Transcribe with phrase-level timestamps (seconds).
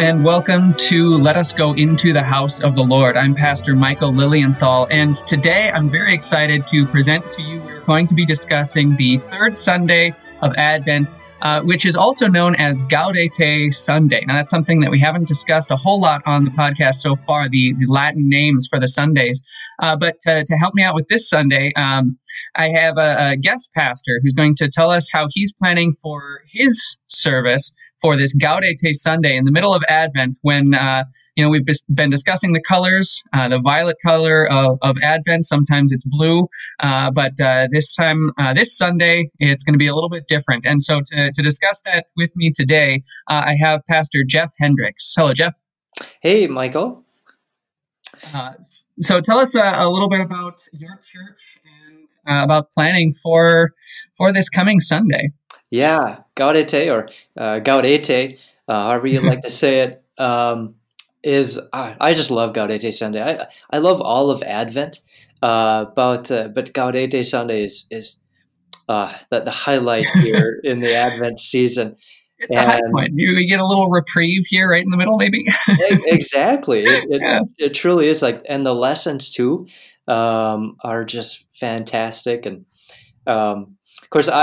[0.00, 3.18] and welcome to Let Us Go Into the House of the Lord.
[3.18, 7.60] I'm Pastor Michael Lilienthal, and today I'm very excited to present to you.
[7.60, 11.10] We're going to be discussing the third Sunday of Advent,
[11.42, 14.24] uh, which is also known as Gaudete Sunday.
[14.26, 17.50] Now, that's something that we haven't discussed a whole lot on the podcast so far,
[17.50, 19.42] the, the Latin names for the Sundays.
[19.82, 22.18] Uh, but to, to, help me out with this Sunday, um,
[22.54, 26.40] I have a, a guest pastor who's going to tell us how he's planning for
[26.50, 31.04] his service for this Gaudete Sunday in the middle of Advent when, uh,
[31.36, 35.46] you know, we've been discussing the colors, uh, the violet color of, of, Advent.
[35.46, 36.48] Sometimes it's blue,
[36.80, 40.26] uh, but uh, this time, uh, this Sunday, it's going to be a little bit
[40.28, 40.64] different.
[40.66, 45.14] And so to, to discuss that with me today, uh, I have Pastor Jeff Hendricks.
[45.16, 45.54] Hello, Jeff.
[46.20, 47.04] Hey, Michael.
[49.00, 53.72] so tell us a, a, little bit about your church and about planning for
[54.16, 55.30] for this coming Sunday.
[55.70, 60.74] Yeah, Gaudete or uh, Gaudete, uh, however you like to say it, um,
[61.22, 63.22] is uh, I just love Gaudete Sunday.
[63.22, 65.00] I I love all of Advent,
[65.42, 68.16] uh, but uh, but Gaudete Sunday is is
[68.88, 71.96] uh, the the highlight here in the Advent season.
[72.40, 73.12] It's and, a high point.
[73.14, 75.44] You, you get a little reprieve here, right in the middle, maybe.
[76.06, 76.84] exactly.
[76.84, 77.42] It, it, yeah.
[77.58, 79.66] it, truly is like, and the lessons too
[80.08, 82.46] um, are just fantastic.
[82.46, 82.64] And
[83.26, 83.76] um,
[84.10, 84.42] of course, I,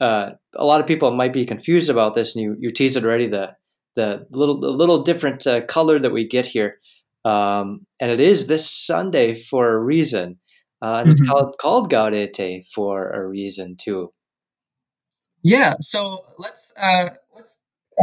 [0.00, 2.96] I uh, a lot of people might be confused about this, and you you teased
[2.96, 3.26] it already.
[3.26, 3.56] The
[3.96, 6.78] the little the little different uh, color that we get here,
[7.24, 10.38] um, and it is this Sunday for a reason,
[10.80, 11.10] uh, and mm-hmm.
[11.10, 14.12] it's called called Gaudete for a reason too.
[15.42, 15.74] Yeah.
[15.80, 17.56] So let's uh, let's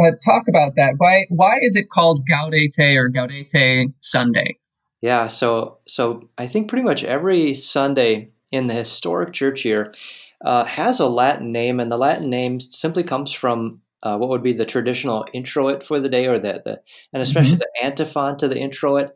[0.04, 0.96] uh, talk about that.
[0.98, 4.58] Why why is it called Gaudete or Gaudete Sunday?
[5.00, 5.28] Yeah.
[5.28, 9.94] So so I think pretty much every Sunday in the historic church year
[10.44, 14.44] uh, has a Latin name, and the Latin name simply comes from uh, what would
[14.44, 16.80] be the traditional introit for the day, or the, the
[17.14, 17.82] and especially mm-hmm.
[17.82, 19.12] the antiphon to the introit.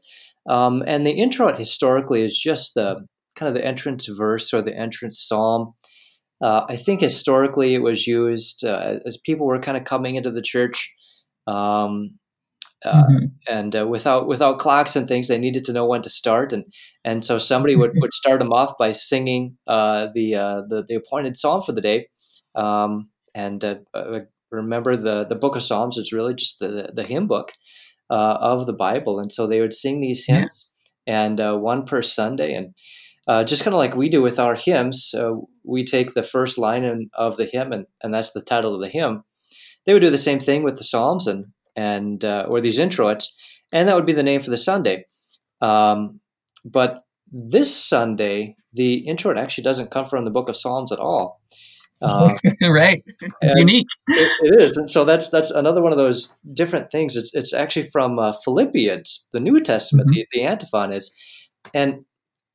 [0.49, 4.75] Um, and the introit historically is just the kind of the entrance verse or the
[4.75, 5.73] entrance psalm.
[6.41, 10.31] Uh, I think historically it was used uh, as people were kind of coming into
[10.31, 10.91] the church.
[11.47, 12.19] Um,
[12.85, 13.25] uh, mm-hmm.
[13.47, 16.65] and uh, without without clocks and things, they needed to know when to start, and
[17.05, 20.95] and so somebody would, would start them off by singing uh, the, uh, the the
[20.95, 22.07] appointed psalm for the day,
[22.55, 23.75] um, and uh,
[24.51, 27.53] remember the the book of Psalms is really just the the hymn book
[28.09, 30.71] of the Bible, and so they would sing these hymns,
[31.07, 31.23] yeah.
[31.23, 35.15] and one per Sunday, and just kind of like we do with our hymns,
[35.63, 38.81] we take the first line in, of the hymn, and, and that's the title of
[38.81, 39.23] the hymn.
[39.85, 41.45] They would do the same thing with the Psalms, and
[41.75, 43.33] and uh, or these introits,
[43.71, 45.05] and that would be the name for the Sunday.
[45.61, 46.19] Um,
[46.65, 47.01] but
[47.31, 51.41] this Sunday, the introit actually doesn't come from the Book of Psalms at all.
[52.01, 53.03] Uh, right,
[53.41, 53.87] it's unique.
[54.09, 57.15] It, it is, and so that's that's another one of those different things.
[57.15, 60.09] It's it's actually from uh, Philippians, the New Testament.
[60.09, 60.23] Mm-hmm.
[60.33, 61.13] The, the antiphon is,
[61.73, 62.03] and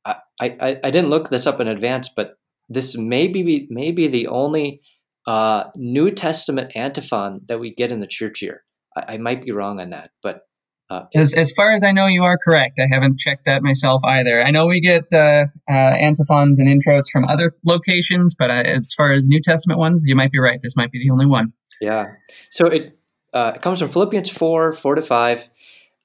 [0.05, 2.35] I, I I didn't look this up in advance, but
[2.69, 4.81] this may be may be the only
[5.27, 8.63] uh, New Testament antiphon that we get in the church year.
[8.95, 10.43] I, I might be wrong on that, but
[10.89, 12.79] uh, as, as far as I know, you are correct.
[12.79, 14.43] I haven't checked that myself either.
[14.43, 18.93] I know we get uh, uh, antiphons and introits from other locations, but uh, as
[18.97, 20.59] far as New Testament ones, you might be right.
[20.63, 21.53] This might be the only one.
[21.79, 22.07] Yeah.
[22.49, 22.97] So it,
[23.33, 25.49] uh, it comes from Philippians 4 4 to 5.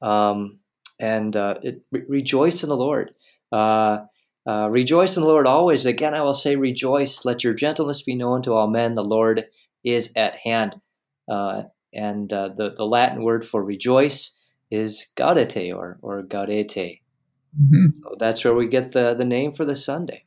[0.03, 0.59] Um,
[1.01, 3.15] and uh, it re- rejoice in the Lord.
[4.47, 5.87] rejoice in the Lord always.
[5.87, 7.25] Again, I will say, rejoice.
[7.25, 8.95] Let your gentleness be known to all men.
[8.95, 9.47] The Lord
[9.83, 10.77] is at hand.
[11.95, 14.39] And the, the Latin word for rejoice
[14.71, 17.01] is gaudete or, or gaudete.
[17.61, 17.87] Mm-hmm.
[18.03, 20.25] So that's where we get the, the name for the Sunday.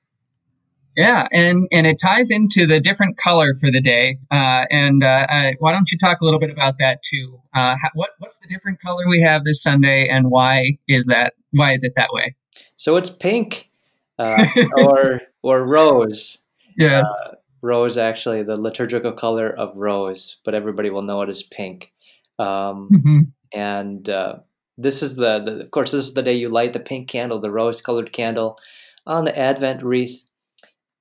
[0.98, 4.18] Yeah, and, and it ties into the different color for the day.
[4.32, 7.40] Uh, and uh, uh, why don't you talk a little bit about that too?
[7.54, 11.34] Uh, how, what what's the different color we have this Sunday, and why is that?
[11.52, 12.36] Why is it that way?
[12.78, 13.70] So it's pink,
[14.18, 14.44] uh,
[14.78, 16.40] or or rose.
[16.80, 17.36] Yes, uh,
[17.68, 21.92] rose actually the liturgical color of rose, but everybody will know it as pink.
[22.40, 23.20] Um, mm-hmm.
[23.54, 24.38] and uh,
[24.78, 27.40] this is the, the, of course this is the day you light the pink candle
[27.40, 28.58] the rose colored candle
[29.06, 30.24] on the advent wreath.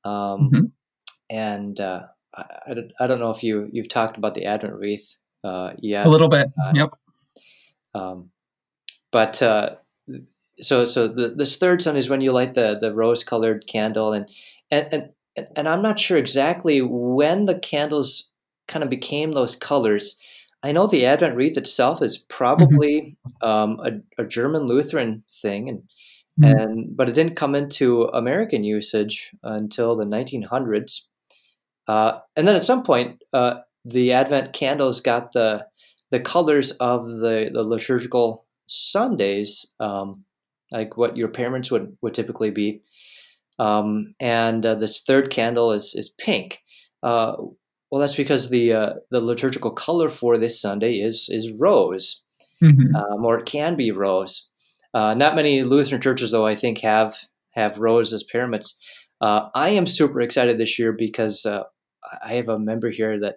[0.05, 0.65] Um, mm-hmm.
[1.31, 2.03] and uh,
[2.35, 5.73] I, I, don't, I don't know if you you've talked about the advent wreath uh,
[5.79, 6.07] yet.
[6.07, 6.49] A little bit.
[6.61, 6.91] Uh, yep.
[7.95, 8.31] um,
[9.13, 9.77] but uh,
[10.61, 14.13] so so the, this third sunday is when you light the the rose colored candle
[14.13, 14.29] and
[14.71, 15.11] and and
[15.55, 18.31] and I'm not sure exactly when the candles
[18.69, 20.17] kind of became those colors
[20.67, 22.27] I know the Advent wreath itself is mm-hmm.
[22.29, 23.49] probably mm-hmm.
[23.49, 25.83] um, a, a, German Lutheran thing, and
[26.41, 26.45] mm-hmm.
[26.45, 31.03] and but it didn't come into American usage until the 1900s.
[31.87, 35.67] Uh, and then at some point, uh, the Advent candles got the
[36.11, 40.25] the colors of the, the liturgical Sundays, um,
[40.73, 42.81] like what your parents would, would typically be.
[43.59, 46.61] Um, and uh, this third candle is, is pink.
[47.03, 47.37] Uh,
[47.91, 52.23] well, that's because the uh, the liturgical color for this Sunday is is rose,
[52.63, 52.95] mm-hmm.
[52.97, 54.49] um, or it can be rose.
[54.93, 57.17] Uh, not many Lutheran churches, though, I think have
[57.53, 58.79] have rose as paraments.
[59.21, 61.63] Uh, I am super excited this year because uh,
[62.25, 63.37] I have a member here that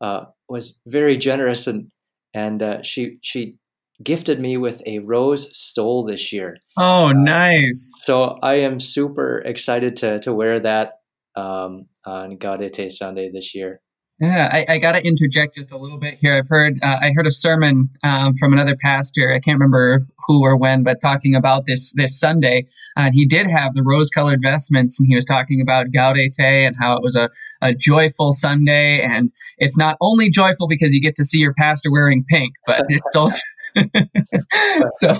[0.00, 1.90] uh, was very generous and
[2.34, 3.56] and uh, she she
[4.02, 6.56] gifted me with a rose stole this year.
[6.76, 7.94] Oh, uh, nice!
[8.04, 11.00] So I am super excited to to wear that
[11.36, 13.80] um, on Gaudete Sunday this year.
[14.20, 16.34] Yeah, I, I got to interject just a little bit here.
[16.34, 19.32] I've heard uh, I heard a sermon um, from another pastor.
[19.32, 22.66] I can't remember who or when, but talking about this this Sunday,
[22.96, 26.94] and he did have the rose-colored vestments, and he was talking about Gaudete and how
[26.94, 27.30] it was a,
[27.62, 31.90] a joyful Sunday, and it's not only joyful because you get to see your pastor
[31.90, 33.38] wearing pink, but it's also
[34.98, 35.16] so.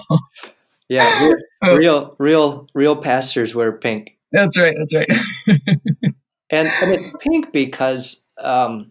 [0.91, 4.19] Yeah, real, uh, real, real, real pastors wear pink.
[4.33, 4.75] That's right.
[4.77, 5.09] That's right.
[6.51, 8.91] and and it's pink because um,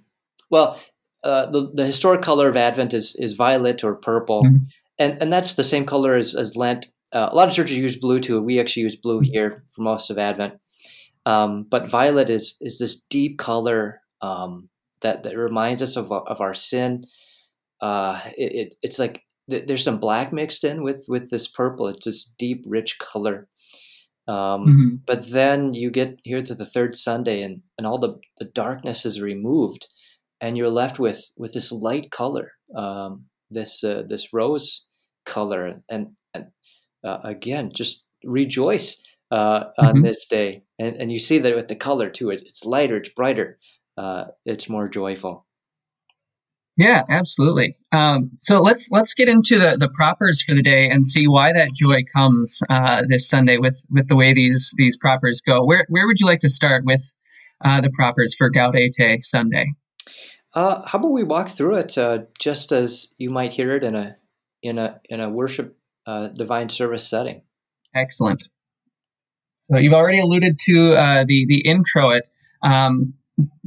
[0.50, 0.80] well,
[1.24, 4.64] uh, the the historic color of Advent is is violet or purple, mm-hmm.
[4.98, 6.88] and and that's the same color as as Lent.
[7.12, 8.42] Uh, a lot of churches use blue too.
[8.42, 9.34] We actually use blue mm-hmm.
[9.34, 10.54] here for most of Advent.
[11.26, 14.70] Um, but violet is is this deep color um,
[15.02, 17.06] that that reminds us of of our sin.
[17.82, 21.88] Uh, it, it, it's like th- there's some black mixed in with with this purple.
[21.88, 23.48] It's this deep, rich color.
[24.28, 24.96] Um, mm-hmm.
[25.07, 29.04] But then you get here to the third Sunday, and, and all the, the darkness
[29.04, 29.88] is removed,
[30.40, 34.86] and you're left with with this light color, um, this uh, this rose
[35.25, 36.48] color, and, and
[37.04, 40.04] uh, again, just rejoice uh, on mm-hmm.
[40.04, 42.30] this day, and and you see that with the color too.
[42.30, 43.57] It, it's lighter, it's brighter,
[43.98, 45.48] uh, it's more joyful.
[46.80, 47.76] Yeah, absolutely.
[47.92, 51.52] Um, so let's let's get into the, the propers for the day and see why
[51.52, 55.66] that joy comes uh, this Sunday with with the way these these propers go.
[55.66, 57.14] Where where would you like to start with
[57.66, 59.74] uh, the propers for Gaudete Sunday?
[60.54, 63.96] Uh, how about we walk through it uh, just as you might hear it in
[63.96, 64.16] a
[64.64, 65.78] in a in a worship
[66.08, 67.42] uh, divine service setting?
[67.94, 68.48] Excellent.
[69.64, 72.24] So you've already alluded to uh, the the introit.
[72.64, 73.16] Um,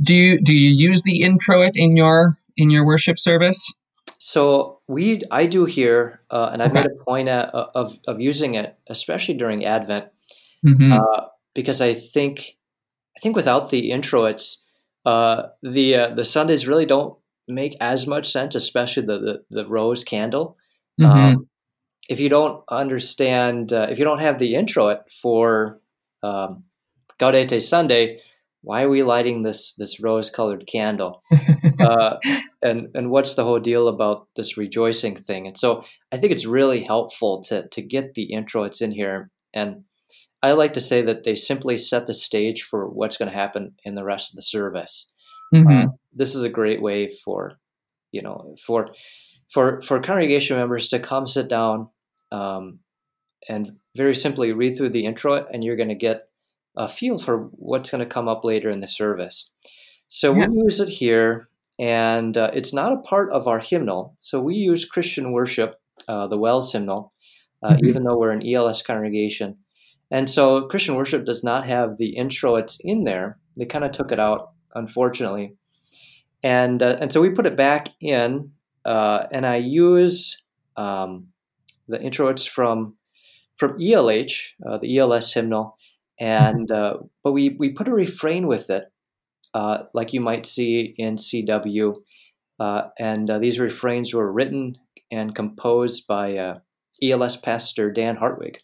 [0.01, 3.73] do you do you use the introit in your in your worship service?
[4.19, 6.75] So we, I do here, uh, and I okay.
[6.75, 10.07] made a point of, of, of using it, especially during Advent,
[10.65, 10.93] mm-hmm.
[10.93, 12.57] uh, because I think,
[13.17, 14.63] I think without the introits,
[15.05, 17.19] uh, the uh, the Sundays really don't
[17.49, 20.57] make as much sense, especially the the, the rose candle.
[21.01, 21.19] Mm-hmm.
[21.19, 21.49] Um,
[22.09, 25.81] if you don't understand, uh, if you don't have the introit for
[26.23, 26.65] um,
[27.19, 28.21] Gaudete Sunday,
[28.63, 31.23] why are we lighting this this rose colored candle?
[31.81, 32.17] Uh,
[32.63, 35.49] and and what's the whole deal about this rejoicing thing?
[35.49, 39.31] And so i think it's really helpful to to get the introits in here.
[39.53, 39.83] And
[40.43, 43.75] i like to say that they simply set the stage for what's going to happen
[43.85, 45.13] in the rest of the service.
[45.53, 45.89] Mm-hmm.
[45.89, 47.59] uh, this is a great way for
[48.13, 48.95] you know for
[49.53, 51.89] for for congregation members to come sit down
[52.31, 52.79] um,
[53.49, 56.29] and very simply read through the intro and you're going to get
[56.77, 59.51] a feel for what's going to come up later in the service.
[60.09, 60.47] So yeah.
[60.49, 61.49] we use it here,
[61.79, 64.17] and uh, it's not a part of our hymnal.
[64.19, 65.77] So we use Christian worship,
[66.09, 67.13] uh, the WELS hymnal,
[67.63, 67.87] uh, mm-hmm.
[67.87, 69.57] even though we're an ELS congregation.
[70.11, 72.57] And so Christian worship does not have the intro.
[72.57, 73.39] It's in there.
[73.57, 75.55] They kind of took it out, unfortunately.
[76.43, 78.53] And, uh, and so we put it back in,
[78.85, 80.43] uh, and I use
[80.77, 81.29] um,
[81.89, 82.29] the intro.
[82.29, 82.97] It's from,
[83.57, 85.79] from ELH, uh, the ELS hymnal
[86.23, 88.85] and uh, but we we put a refrain with it,
[89.55, 91.97] uh, like you might see in CW,
[92.61, 94.77] uh, and uh, these refrains were written
[95.11, 96.59] and composed by uh,
[97.03, 98.59] ELS pastor Dan Hartwig.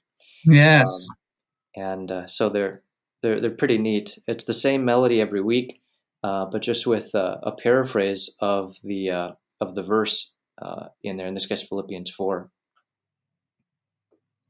[0.45, 2.83] Yes, um, and uh, so they're
[3.23, 4.17] they're they're pretty neat.
[4.29, 5.81] It's the same melody every week,
[6.23, 10.33] but just with a paraphrase of the of the verse
[11.03, 11.27] in there.
[11.27, 12.51] In this case, Philippians four.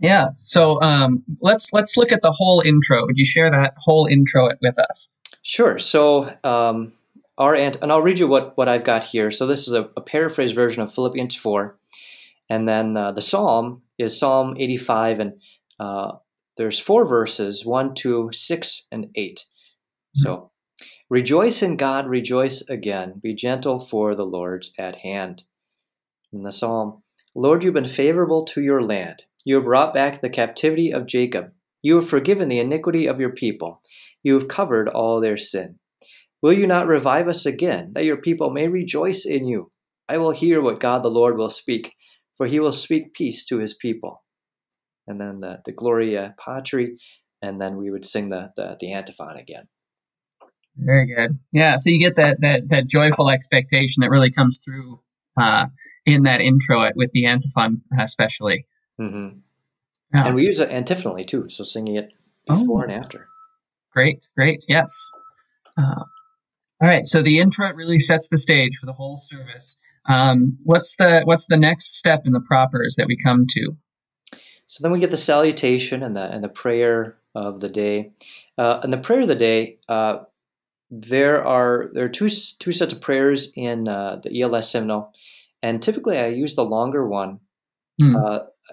[0.00, 0.28] Yeah.
[0.34, 3.04] So um, let's let's look at the whole intro.
[3.06, 5.08] Would you share that whole intro with us?
[5.42, 5.78] Sure.
[5.78, 6.92] So um,
[7.36, 9.30] our and and I'll read you what what I've got here.
[9.30, 11.78] So this is a, a paraphrase version of Philippians four,
[12.48, 15.40] and then uh, the psalm is Psalm eighty five, and
[15.80, 16.12] uh,
[16.56, 20.20] there's four verses: one, two, six, and 8 mm-hmm.
[20.22, 20.50] So.
[21.10, 23.18] Rejoice in God, rejoice again.
[23.22, 25.44] Be gentle, for the Lord's at hand.
[26.34, 27.02] In the psalm,
[27.34, 29.24] Lord, you've been favorable to your land.
[29.48, 31.52] You have brought back the captivity of Jacob.
[31.80, 33.80] You have forgiven the iniquity of your people.
[34.22, 35.78] You have covered all their sin.
[36.42, 39.72] Will you not revive us again, that your people may rejoice in you?
[40.06, 41.94] I will hear what God the Lord will speak,
[42.36, 44.22] for he will speak peace to his people.
[45.06, 46.98] And then the, the Gloria Patri,
[47.40, 49.68] and then we would sing the, the, the antiphon again.
[50.76, 51.38] Very good.
[51.52, 55.00] Yeah, so you get that that that joyful expectation that really comes through
[55.40, 55.68] uh,
[56.04, 58.66] in that intro with the antiphon, especially.
[59.00, 59.38] Mm-hmm.
[60.14, 60.26] Yeah.
[60.26, 62.12] And we use it antiphonally too, so singing it
[62.46, 62.84] before oh.
[62.84, 63.28] and after.
[63.92, 65.10] Great, great, yes.
[65.76, 66.04] Uh,
[66.80, 69.76] all right, so the intro really sets the stage for the whole service.
[70.08, 73.76] Um, what's the what's the next step in the propers that we come to?
[74.66, 78.12] So then we get the salutation and the and the prayer of the day.
[78.56, 80.18] Uh, and the prayer of the day, uh,
[80.90, 85.12] there are there are two two sets of prayers in uh, the ELS hymnal,
[85.62, 87.40] and typically I use the longer one.
[88.00, 88.16] Hmm.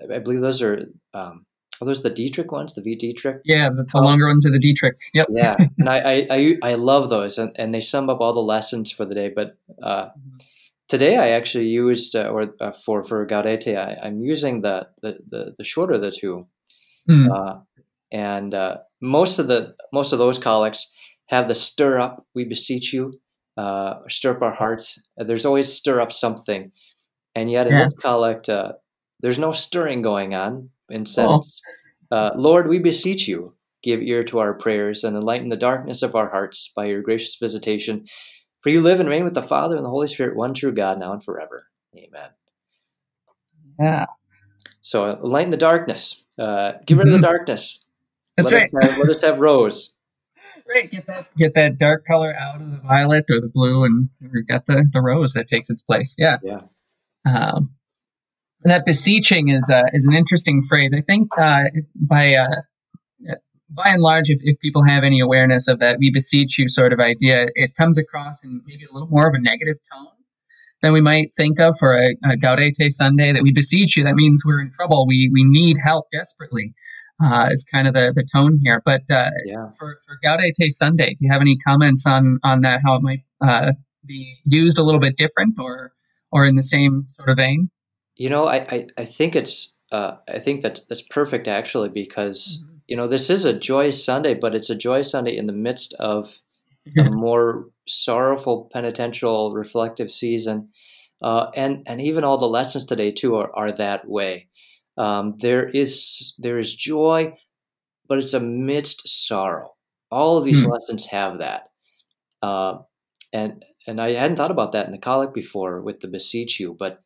[0.01, 1.45] Uh, I believe those are um,
[1.81, 3.41] are those the Dietrich ones, the Veit Dietrich?
[3.43, 4.95] Yeah, the, the longer ones are the Dietrich.
[5.13, 5.27] Yep.
[5.31, 8.39] yeah, and I, I, I I love those, and, and they sum up all the
[8.39, 9.29] lessons for the day.
[9.29, 10.37] But uh, mm-hmm.
[10.87, 15.17] today I actually used uh, or uh, for for Gaudete, I, am using the, the,
[15.29, 16.47] the the shorter of the two,
[17.09, 17.65] mm.
[18.11, 20.91] and uh, most of the most of those collects
[21.27, 22.25] have the stir up.
[22.33, 23.19] We beseech you,
[23.57, 25.01] uh, stir up our hearts.
[25.17, 26.71] There's always stir up something,
[27.33, 27.83] and yet in yeah.
[27.85, 28.47] this collect,
[29.21, 31.41] there's no stirring going on Instead, oh.
[32.11, 36.15] uh, Lord, we beseech you, give ear to our prayers and enlighten the darkness of
[36.15, 38.05] our hearts by your gracious visitation.
[38.61, 40.99] For you live and reign with the Father and the Holy Spirit, one true God,
[40.99, 41.67] now and forever.
[41.95, 42.29] Amen.
[43.79, 44.05] Yeah.
[44.81, 46.23] So enlighten the darkness.
[46.37, 47.15] Uh, get rid mm-hmm.
[47.15, 47.35] of the mm-hmm.
[47.35, 47.85] darkness.
[48.37, 48.83] That's let right.
[48.83, 49.93] Us have, let us have rose.
[50.67, 54.09] Right, get that get that dark color out of the violet or the blue, and
[54.19, 56.15] we've got the the rose that takes its place.
[56.17, 56.37] Yeah.
[56.43, 56.61] Yeah.
[57.23, 57.75] Um,
[58.65, 60.93] that beseeching is uh, is an interesting phrase.
[60.93, 61.63] I think uh,
[61.95, 62.47] by uh,
[63.69, 66.91] by and large, if, if people have any awareness of that "we beseech you" sort
[66.91, 70.07] of idea, it comes across in maybe a little more of a negative tone
[70.81, 73.31] than we might think of for a, a Gaudete Sunday.
[73.31, 75.05] That we beseech you, that means we're in trouble.
[75.07, 76.73] We we need help desperately.
[77.23, 78.81] Uh, is kind of the, the tone here.
[78.83, 79.69] But uh, yeah.
[79.79, 82.81] for, for Gaudete Sunday, do you have any comments on on that?
[82.83, 83.71] How it might uh,
[84.05, 85.93] be used a little bit different, or
[86.31, 87.69] or in the same sort of vein?
[88.15, 92.61] You know, I, I, I think it's uh, I think that's that's perfect actually because
[92.61, 92.77] mm-hmm.
[92.87, 95.93] you know this is a joyous Sunday, but it's a joyous Sunday in the midst
[95.99, 96.39] of
[96.97, 100.69] a more sorrowful penitential reflective season,
[101.21, 104.47] uh, and and even all the lessons today too are, are that way.
[104.97, 107.37] Um, there is there is joy,
[108.07, 109.73] but it's amidst sorrow.
[110.09, 110.71] All of these mm.
[110.71, 111.69] lessons have that,
[112.41, 112.79] uh,
[113.33, 116.75] and and I hadn't thought about that in the collect before with the beseech you,
[116.77, 117.03] but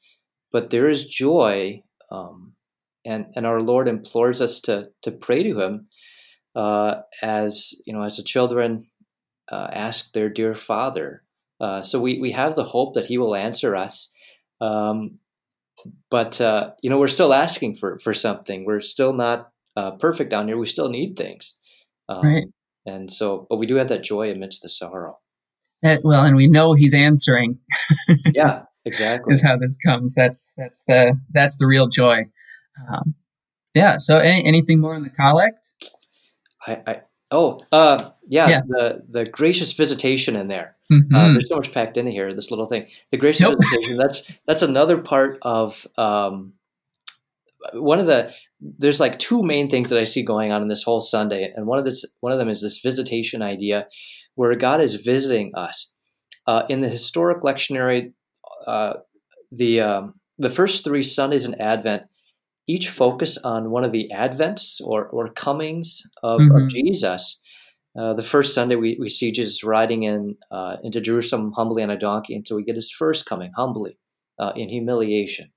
[0.51, 2.53] but there is joy, um,
[3.05, 5.87] and and our Lord implores us to to pray to Him
[6.55, 8.87] uh, as you know as the children
[9.51, 11.23] uh, ask their dear Father.
[11.59, 14.11] Uh, so we we have the hope that He will answer us.
[14.61, 15.19] Um,
[16.09, 18.65] but uh, you know we're still asking for for something.
[18.65, 20.57] We're still not uh, perfect down here.
[20.57, 21.57] We still need things.
[22.07, 22.47] Um, right.
[22.85, 25.19] And so, but we do have that joy amidst the sorrow.
[25.83, 27.59] well, and we know He's answering.
[28.33, 32.23] yeah, exactly is how this comes that's that's the that's the real joy
[32.89, 33.13] um,
[33.73, 35.69] yeah so any, anything more in the collect
[36.65, 41.15] i, I oh uh yeah, yeah, the the gracious visitation in there uh, mm-hmm.
[41.15, 43.59] uh, there's so much packed into here this little thing the gracious nope.
[43.59, 46.53] visitation that's that's another part of um
[47.73, 50.83] one of the there's like two main things that I see going on in this
[50.83, 53.87] whole Sunday, and one of this one of them is this visitation idea,
[54.35, 55.93] where God is visiting us.
[56.47, 58.11] Uh, in the historic lectionary,
[58.67, 58.93] uh,
[59.51, 62.03] the um, the first three Sundays in Advent
[62.69, 66.55] each focus on one of the advents or, or comings of, mm-hmm.
[66.55, 67.41] of Jesus.
[67.99, 71.89] Uh, the first Sunday we, we see Jesus riding in uh, into Jerusalem humbly on
[71.89, 73.97] a donkey until we get his first coming humbly
[74.37, 75.47] uh, in humiliation.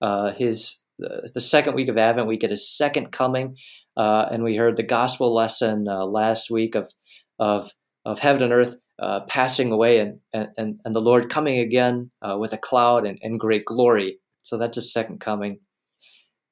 [0.00, 3.56] Uh, his the second week of Advent we get his second coming,
[3.96, 6.90] uh, and we heard the gospel lesson last week of
[7.38, 7.70] of
[8.06, 12.36] of heaven and earth uh, passing away and, and, and the Lord coming again uh,
[12.38, 14.18] with a cloud and, and great glory.
[14.42, 15.60] So that's his second coming.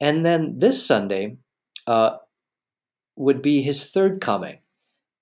[0.01, 1.39] And then this Sunday
[1.87, 2.17] uh,
[3.17, 4.59] would be his third coming.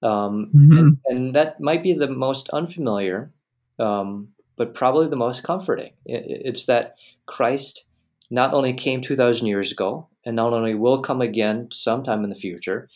[0.02, 0.78] Um, mm-hmm.
[0.78, 3.32] and, and, that might be the most unfamiliar,
[3.78, 5.92] um, but probably the most comforting.
[6.04, 7.86] It, it's that Christ
[8.30, 12.36] not only came 2,000 years ago and not only will come again sometime in the
[12.36, 12.90] future,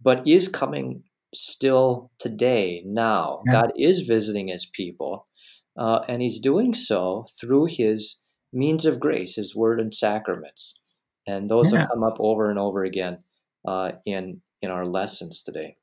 [0.00, 1.02] but is coming
[1.34, 3.42] still today, now.
[3.46, 3.52] Yeah.
[3.52, 5.26] God is visiting his people,
[5.76, 8.22] uh, and he's doing so through his
[8.52, 10.80] means of grace, his word and sacraments.
[11.26, 11.80] And those yeah.
[11.80, 13.18] will come up over and over again
[13.66, 15.76] uh, in, in our lessons today.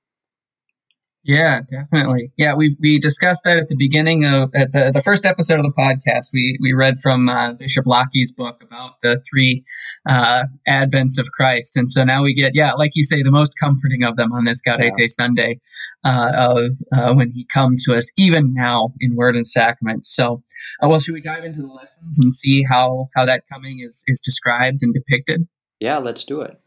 [1.24, 2.32] Yeah, definitely.
[2.38, 5.66] Yeah, we we discussed that at the beginning of at the, the first episode of
[5.66, 6.30] the podcast.
[6.34, 9.64] We we read from uh, Bishop Lockie's book about the three
[10.10, 13.54] uh, advents of Christ, and so now we get yeah, like you say, the most
[13.60, 15.08] comforting of them on this Gaudete yeah.
[15.10, 15.60] Sunday
[16.04, 20.08] uh, of uh, when He comes to us, even now in Word and Sacrament.
[20.08, 20.42] So,
[20.82, 24.04] uh, well, should we dive into the lessons and see how how that coming is
[24.08, 25.48] is described and depicted?
[25.80, 26.60] Yeah, let's do it.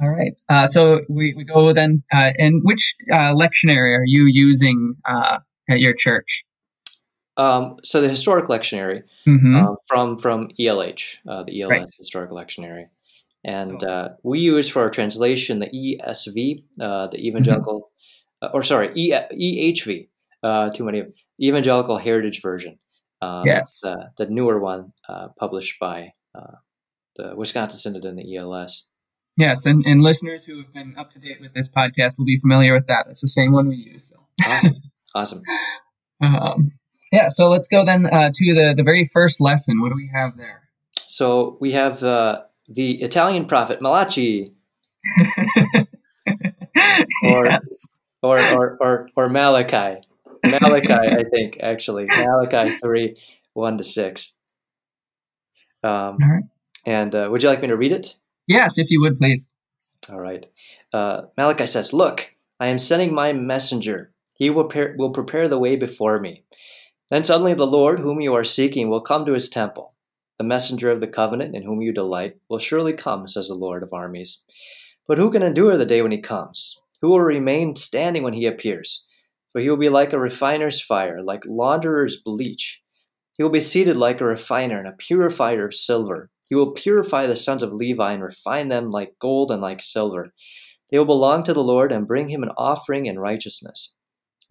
[0.00, 0.32] All right.
[0.48, 2.02] Uh, so we, we go then.
[2.12, 5.38] Uh, and which uh, lectionary are you using uh,
[5.68, 6.44] at your church?
[7.36, 9.56] Um, so the historic lectionary mm-hmm.
[9.56, 11.86] Uh, from from ELH, uh, the ELS right.
[11.96, 12.86] historic lectionary,
[13.44, 14.16] and so.
[14.24, 17.92] we use for our translation the ESV, the Evangelical,
[18.42, 18.56] mm-hmm.
[18.56, 20.08] or sorry, e- EHV.
[20.74, 22.76] too many of Evangelical Heritage Version.
[23.22, 24.92] yes, the newer one
[25.38, 26.14] published by
[27.14, 28.88] the Wisconsin Synod and the ELS.
[29.38, 32.38] Yes, and, and listeners who have been up to date with this podcast will be
[32.38, 33.06] familiar with that.
[33.08, 34.10] It's the same one we use.
[34.10, 34.70] So.
[35.14, 35.42] Awesome.
[36.20, 36.72] um,
[37.12, 39.80] yeah, so let's go then uh, to the, the very first lesson.
[39.80, 40.68] What do we have there?
[41.06, 44.54] So we have uh, the Italian prophet Malachi.
[47.22, 47.86] or, yes.
[48.20, 50.00] or, or, or, or Malachi.
[50.44, 52.06] Malachi, I think, actually.
[52.06, 53.16] Malachi 3
[53.52, 54.32] 1 to 6.
[55.84, 56.44] Um, All right.
[56.84, 58.16] And uh, would you like me to read it?
[58.48, 59.50] Yes, if you would, please.
[60.10, 60.46] All right.
[60.92, 64.12] Uh, Malachi says, Look, I am sending my messenger.
[64.36, 66.44] He will, will prepare the way before me.
[67.10, 69.94] Then suddenly the Lord, whom you are seeking, will come to his temple.
[70.38, 73.82] The messenger of the covenant in whom you delight will surely come, says the Lord
[73.82, 74.42] of armies.
[75.06, 76.80] But who can endure the day when he comes?
[77.00, 79.04] Who will remain standing when he appears?
[79.52, 82.82] For he will be like a refiner's fire, like launderer's bleach.
[83.36, 86.30] He will be seated like a refiner and a purifier of silver.
[86.48, 90.32] He will purify the sons of Levi and refine them like gold and like silver.
[90.90, 93.94] They will belong to the Lord and bring him an offering in righteousness.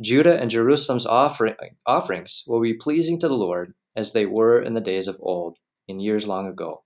[0.02, 1.56] Judah and Jerusalem's offering,
[1.88, 5.58] offerings will be pleasing to the Lord as they were in the days of old,
[5.88, 6.84] in years long ago.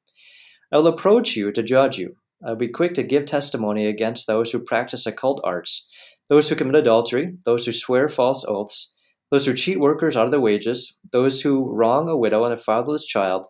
[0.71, 2.15] I will approach you to judge you.
[2.45, 5.86] I will be quick to give testimony against those who practice occult arts,
[6.30, 8.93] those who commit adultery, those who swear false oaths,
[9.30, 12.58] those who cheat workers out of their wages, those who wrong a widow and a
[12.58, 13.47] fatherless child,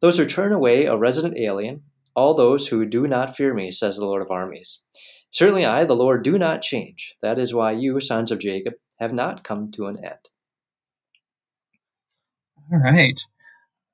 [0.00, 1.82] those who turn away a resident alien,
[2.16, 4.82] all those who do not fear me, says the Lord of armies.
[5.30, 7.16] Certainly I, the Lord, do not change.
[7.22, 10.28] That is why you, sons of Jacob, have not come to an end.
[12.72, 13.18] All right.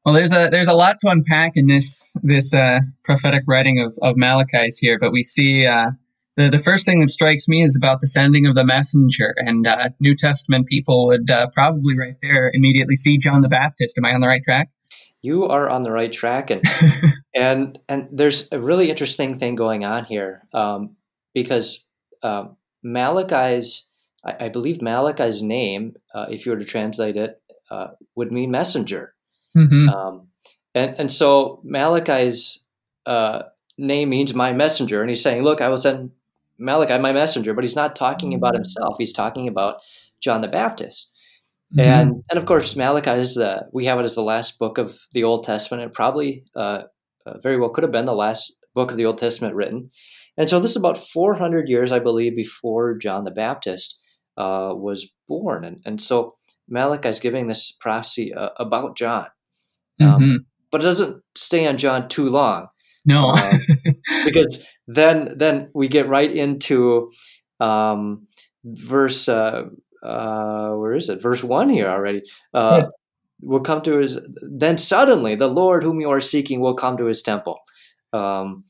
[0.04, 3.98] Well, there's a there's a lot to unpack in this this uh, prophetic writing of,
[4.00, 5.90] of Malachi's here, but we see uh,
[6.36, 9.66] the the first thing that strikes me is about the sending of the messenger, and
[9.66, 13.98] uh, New Testament people would uh, probably right there immediately see John the Baptist.
[13.98, 14.68] Am I on the right track?
[15.22, 16.62] You are on the right track and
[17.34, 20.96] and and there's a really interesting thing going on here um,
[21.34, 21.86] because
[22.22, 22.46] uh,
[22.82, 23.88] Malachi's
[24.26, 28.50] I, I, believe Malachi's name, uh, if you were to translate it, uh, would mean
[28.50, 29.14] messenger.
[29.56, 29.88] Mm-hmm.
[29.88, 30.28] Um,
[30.74, 32.62] and and so Malachi's
[33.06, 33.44] uh,
[33.78, 36.10] name means my messenger, and he's saying, "Look, I will send
[36.58, 38.58] Malachi my messenger," but he's not talking about mm.
[38.58, 38.96] himself.
[38.98, 39.80] He's talking about
[40.20, 41.10] John the Baptist.
[41.72, 41.80] Mm-hmm.
[41.80, 44.98] And and of course, Malachi is the we have it as the last book of
[45.12, 45.82] the Old Testament.
[45.82, 46.82] It probably uh,
[47.26, 49.90] uh, very well could have been the last book of the Old Testament written.
[50.36, 53.98] And so this is about 400 years, I believe, before John the Baptist
[54.36, 55.64] uh, was born.
[55.64, 56.36] And, and so
[56.68, 59.26] Malachi is giving this prophecy uh, about John.
[60.00, 60.36] Um, mm-hmm.
[60.70, 62.66] But it doesn't stay on John too long.
[63.06, 63.30] No.
[63.30, 63.60] Um,
[64.24, 67.12] because then then we get right into
[67.60, 68.26] um,
[68.64, 69.64] verse uh,
[70.06, 71.20] uh, where is it?
[71.20, 72.22] Verse one here already.
[72.54, 72.94] Uh, yes.
[73.42, 74.18] Will come to his.
[74.40, 77.58] Then suddenly, the Lord whom you are seeking will come to his temple.
[78.12, 78.64] Um,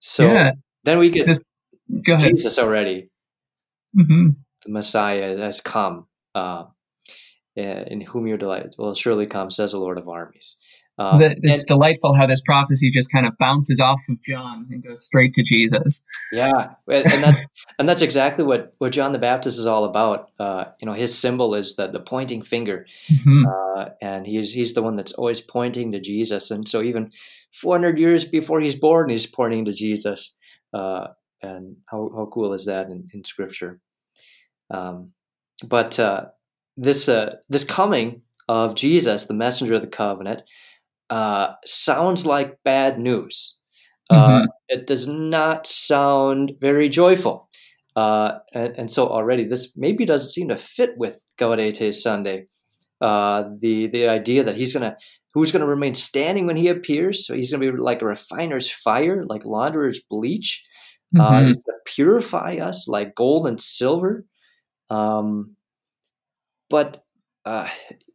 [0.00, 0.52] so yeah.
[0.82, 1.50] then we get this,
[2.04, 3.10] Jesus already.
[3.96, 4.30] Mm-hmm.
[4.64, 6.64] The Messiah has come, uh,
[7.54, 10.56] in whom your delight will surely come, says the Lord of armies.
[11.00, 14.66] Um, the, it's and, delightful how this prophecy just kind of bounces off of John
[14.70, 16.02] and goes straight to Jesus.
[16.32, 17.46] Yeah, and that,
[17.78, 20.30] and that's exactly what, what John the Baptist is all about.
[20.40, 23.46] Uh, you know, his symbol is the the pointing finger, mm-hmm.
[23.46, 26.50] uh, and he's he's the one that's always pointing to Jesus.
[26.50, 27.12] And so even
[27.52, 30.36] 400 years before he's born, he's pointing to Jesus.
[30.74, 31.08] Uh,
[31.42, 33.80] and how how cool is that in, in Scripture?
[34.70, 35.12] Um,
[35.64, 36.26] but uh,
[36.76, 40.42] this uh, this coming of Jesus, the messenger of the covenant
[41.10, 43.58] uh, sounds like bad news.
[44.10, 44.44] Uh, mm-hmm.
[44.68, 47.48] it does not sound very joyful.
[47.94, 52.46] Uh, and, and, so already this maybe doesn't seem to fit with Gaudete Sunday.
[53.00, 54.96] Uh, the the idea that he's gonna
[55.34, 57.26] who's gonna remain standing when he appears.
[57.26, 60.64] So he's gonna be like a refiner's fire, like launderer's bleach.
[61.18, 61.46] Uh, mm-hmm.
[61.46, 64.24] he's gonna purify us like gold and silver.
[64.90, 65.56] Um,
[66.70, 67.04] but
[67.44, 67.68] uh,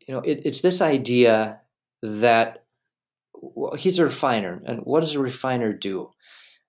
[0.08, 1.60] you know, it, it's this idea
[2.02, 2.63] that
[3.78, 6.12] he's a refiner, and what does a refiner do?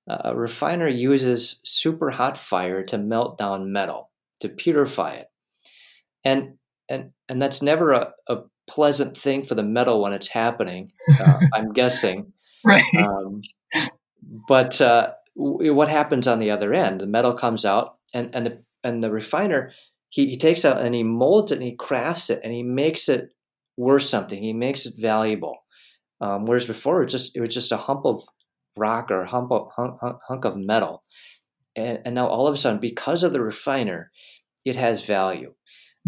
[0.08, 4.10] Uh, a refiner uses super hot fire to melt down metal
[4.40, 5.30] to purify it,
[6.24, 6.54] and
[6.88, 10.90] and and that's never a, a pleasant thing for the metal when it's happening.
[11.20, 12.32] Uh, I'm guessing,
[12.64, 12.84] right?
[12.98, 13.42] Um,
[14.48, 17.00] but uh, what happens on the other end?
[17.00, 19.72] The metal comes out, and and the and the refiner
[20.14, 23.08] he, he takes out and he molds it and he crafts it and he makes
[23.08, 23.32] it
[23.76, 24.40] worth something.
[24.40, 25.56] He makes it valuable.
[26.20, 28.22] Um, whereas before it was just it was just a hump of
[28.76, 31.02] rock or a hump of, hunk, hunk of metal,
[31.76, 34.10] and, and now all of a sudden because of the refiner,
[34.64, 35.54] it has value.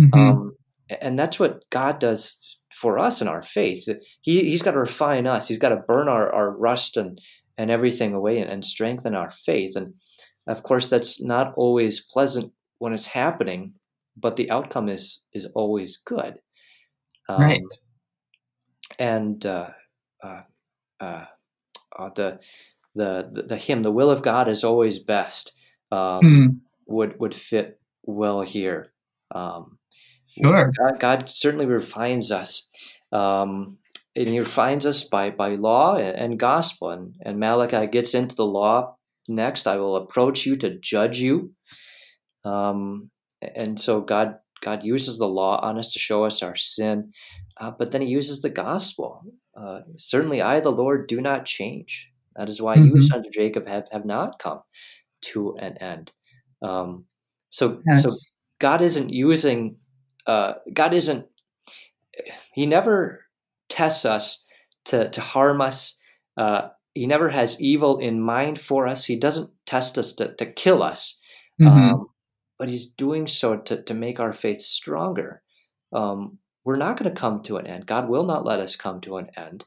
[0.00, 0.18] Mm-hmm.
[0.18, 0.56] Um,
[1.00, 2.38] and that's what God does
[2.72, 3.88] for us in our faith.
[4.20, 5.48] He, he's got to refine us.
[5.48, 7.20] He's got to burn our, our rust and,
[7.56, 9.76] and everything away and, and strengthen our faith.
[9.76, 9.94] And
[10.46, 13.74] of course, that's not always pleasant when it's happening,
[14.16, 16.38] but the outcome is is always good.
[17.28, 17.62] Um, right.
[18.98, 19.70] And uh,
[20.26, 21.24] uh, uh,
[21.98, 22.40] uh, the,
[22.94, 25.52] the the the hymn, "The Will of God is always best,"
[25.92, 26.48] um, mm.
[26.86, 28.92] would would fit well here.
[29.34, 29.78] Um,
[30.28, 30.72] sure.
[30.78, 32.68] God, God, certainly refines us.
[33.12, 33.78] Um,
[34.14, 36.90] and he refines us by, by law and gospel.
[36.90, 38.96] And, and Malachi gets into the law
[39.28, 39.66] next.
[39.66, 41.52] I will approach you to judge you.
[42.44, 43.10] Um,
[43.42, 47.12] and so God God uses the law on us to show us our sin,
[47.60, 49.22] uh, but then He uses the gospel.
[49.56, 52.12] Uh, Certainly, I, the Lord, do not change.
[52.36, 52.94] That is why mm-hmm.
[52.96, 54.60] you, sons of Jacob, have, have not come
[55.22, 56.12] to an end.
[56.62, 57.04] Um,
[57.48, 58.02] so, yes.
[58.02, 58.10] so
[58.58, 59.76] God isn't using.
[60.26, 61.26] Uh, God isn't.
[62.52, 63.24] He never
[63.68, 64.44] tests us
[64.86, 65.96] to, to harm us.
[66.36, 69.04] Uh, he never has evil in mind for us.
[69.04, 71.20] He doesn't test us to, to kill us,
[71.60, 71.68] mm-hmm.
[71.68, 72.06] um,
[72.58, 75.42] but he's doing so to, to make our faith stronger.
[75.92, 77.86] Um, we're not going to come to an end.
[77.86, 79.64] God will not let us come to an end.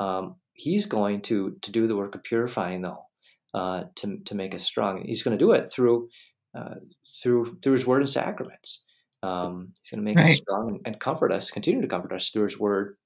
[0.00, 3.06] Um, he's going to to do the work of purifying, though,
[3.54, 5.02] uh, to to make us strong.
[5.06, 6.08] He's going to do it through
[6.54, 6.74] uh,
[7.22, 8.82] through through His Word and sacraments.
[9.22, 10.26] Um, he's going to make right.
[10.26, 12.96] us strong and comfort us, continue to comfort us through His Word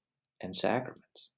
[0.41, 1.29] and sacraments.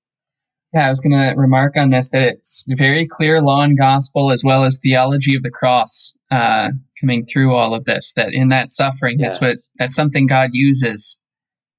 [0.73, 4.31] Yeah, I was going to remark on this that it's very clear law and gospel
[4.31, 6.69] as well as theology of the cross uh,
[7.01, 8.13] coming through all of this.
[8.13, 9.37] That in that suffering, yes.
[9.37, 11.17] that's what that's something God uses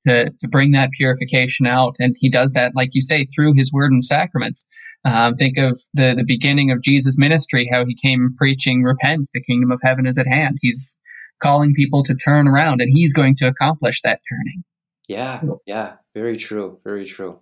[0.06, 3.72] to to bring that purification out, and He does that, like you say, through His
[3.72, 4.66] Word and sacraments.
[5.04, 9.42] Um, think of the the beginning of Jesus' ministry, how He came preaching, "Repent, the
[9.42, 10.96] kingdom of heaven is at hand." He's
[11.42, 14.64] calling people to turn around, and He's going to accomplish that turning.
[15.08, 17.40] Yeah, yeah, very true, very true.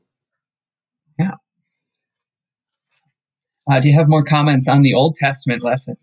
[1.18, 1.32] Yeah.
[3.70, 5.96] Uh, do you have more comments on the Old Testament lesson?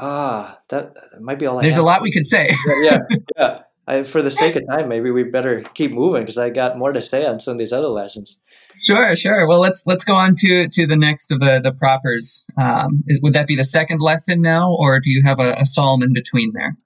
[0.00, 1.58] Ah, that, that might be all.
[1.58, 1.82] I There's have.
[1.82, 2.56] a lot we could say.
[2.82, 2.98] yeah, yeah.
[3.36, 3.58] yeah.
[3.88, 6.92] I, for the sake of time, maybe we better keep moving because I got more
[6.92, 8.40] to say on some of these other lessons.
[8.84, 9.48] Sure, sure.
[9.48, 12.46] Well, let's let's go on to to the next of the the propers.
[12.56, 15.64] Um, is, would that be the second lesson now, or do you have a, a
[15.64, 16.76] psalm in between there?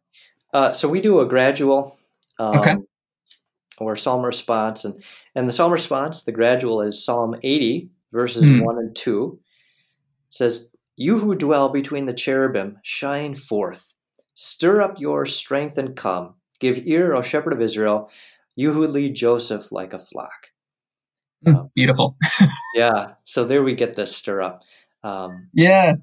[0.54, 1.98] Uh, so we do a gradual.
[2.38, 2.76] Um, okay
[3.82, 4.84] or psalm response.
[4.84, 5.02] And,
[5.34, 8.64] and the psalm response, the gradual is Psalm 80, verses mm.
[8.64, 9.38] 1 and 2.
[10.26, 13.92] It says, You who dwell between the cherubim, shine forth.
[14.34, 16.34] Stir up your strength and come.
[16.62, 18.08] Give ear, O shepherd of Israel,
[18.54, 20.46] you who lead Joseph like a flock.
[21.44, 22.16] Hmm, um, beautiful.
[22.76, 23.14] yeah.
[23.24, 24.62] So there we get this stir up.
[25.02, 25.94] Um, yeah.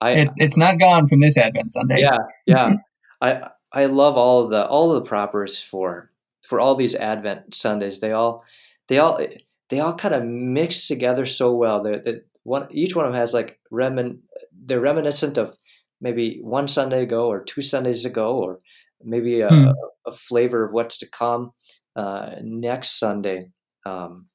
[0.00, 2.00] I, it's, it's not gone from this Advent Sunday.
[2.00, 2.16] Yeah.
[2.46, 2.76] Yeah.
[3.20, 6.10] I, I love all of the all of the propers for
[6.48, 8.00] for all these Advent Sundays.
[8.00, 8.44] They all
[8.86, 9.20] they all
[9.68, 11.82] they all kind of mix together so well.
[11.82, 14.20] That one each one of them has like remin
[14.64, 15.58] they're reminiscent of
[16.00, 18.60] maybe one Sunday ago or two Sundays ago or
[19.02, 19.68] maybe a, hmm.
[20.06, 21.52] a flavor of what's to come
[21.96, 23.50] uh, next Sunday.
[23.84, 24.26] Um,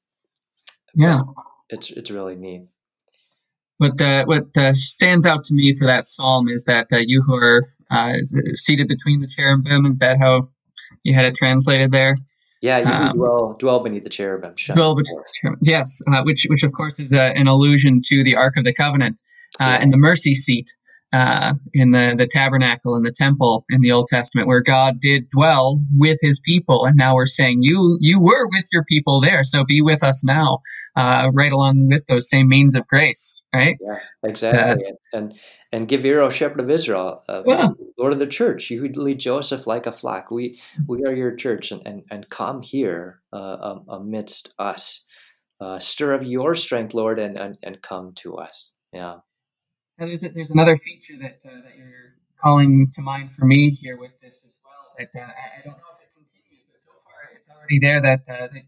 [0.94, 1.20] yeah,
[1.68, 2.66] it's it's really neat.
[3.78, 7.22] What uh, what uh, stands out to me for that psalm is that uh, you
[7.22, 8.14] who are uh,
[8.54, 10.48] seated between the cherubim is that how
[11.02, 12.16] you had it translated there.
[12.62, 14.54] Yeah, you um, dwell dwell beneath the cherubim.
[14.54, 15.60] Dwell beneath the cherubim.
[15.62, 18.72] Yes, uh, which which of course is uh, an allusion to the Ark of the
[18.72, 19.20] Covenant
[19.60, 19.82] uh, yeah.
[19.82, 20.70] and the mercy seat
[21.14, 25.28] uh, in the, the tabernacle and the temple in the Old Testament, where God did
[25.30, 29.44] dwell with His people, and now we're saying you you were with your people there,
[29.44, 30.58] so be with us now,
[30.96, 33.76] uh, right along with those same means of grace, right?
[33.80, 34.86] Yeah, exactly.
[34.86, 35.34] Uh, and
[35.70, 37.68] and give ear, O Shepherd of Israel, uh, yeah.
[37.96, 40.32] Lord of the Church, you who lead Joseph like a flock.
[40.32, 45.04] We we are your church, and and, and come here uh, amidst us.
[45.60, 48.74] Uh, stir up your strength, Lord, and, and and come to us.
[48.92, 49.18] Yeah.
[49.98, 53.96] Now, there's, there's another feature that, uh, that you're calling to mind for me here
[53.96, 54.92] with this as well.
[54.98, 58.20] That uh, I don't know if it continues, but so far it's already there that
[58.28, 58.62] uh, the,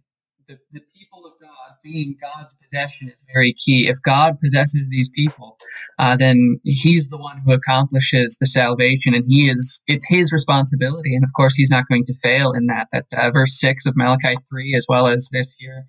[0.47, 3.89] the, the people of God being God's possession is very key.
[3.89, 5.59] If God possesses these people,
[5.99, 11.17] uh, then He's the one who accomplishes the salvation, and He is it's His responsibility.
[11.17, 12.87] And of course, He's not going to fail in that.
[12.93, 15.87] That uh, verse six of Malachi three, as well as this here.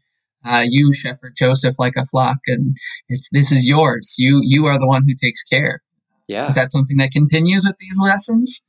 [0.48, 2.78] Uh, you shepherd Joseph like a flock, and
[3.10, 4.16] it's this is yours.
[4.18, 5.82] You you are the one who takes care.
[6.28, 6.48] Yeah.
[6.48, 8.62] Is that something that continues with these lessons?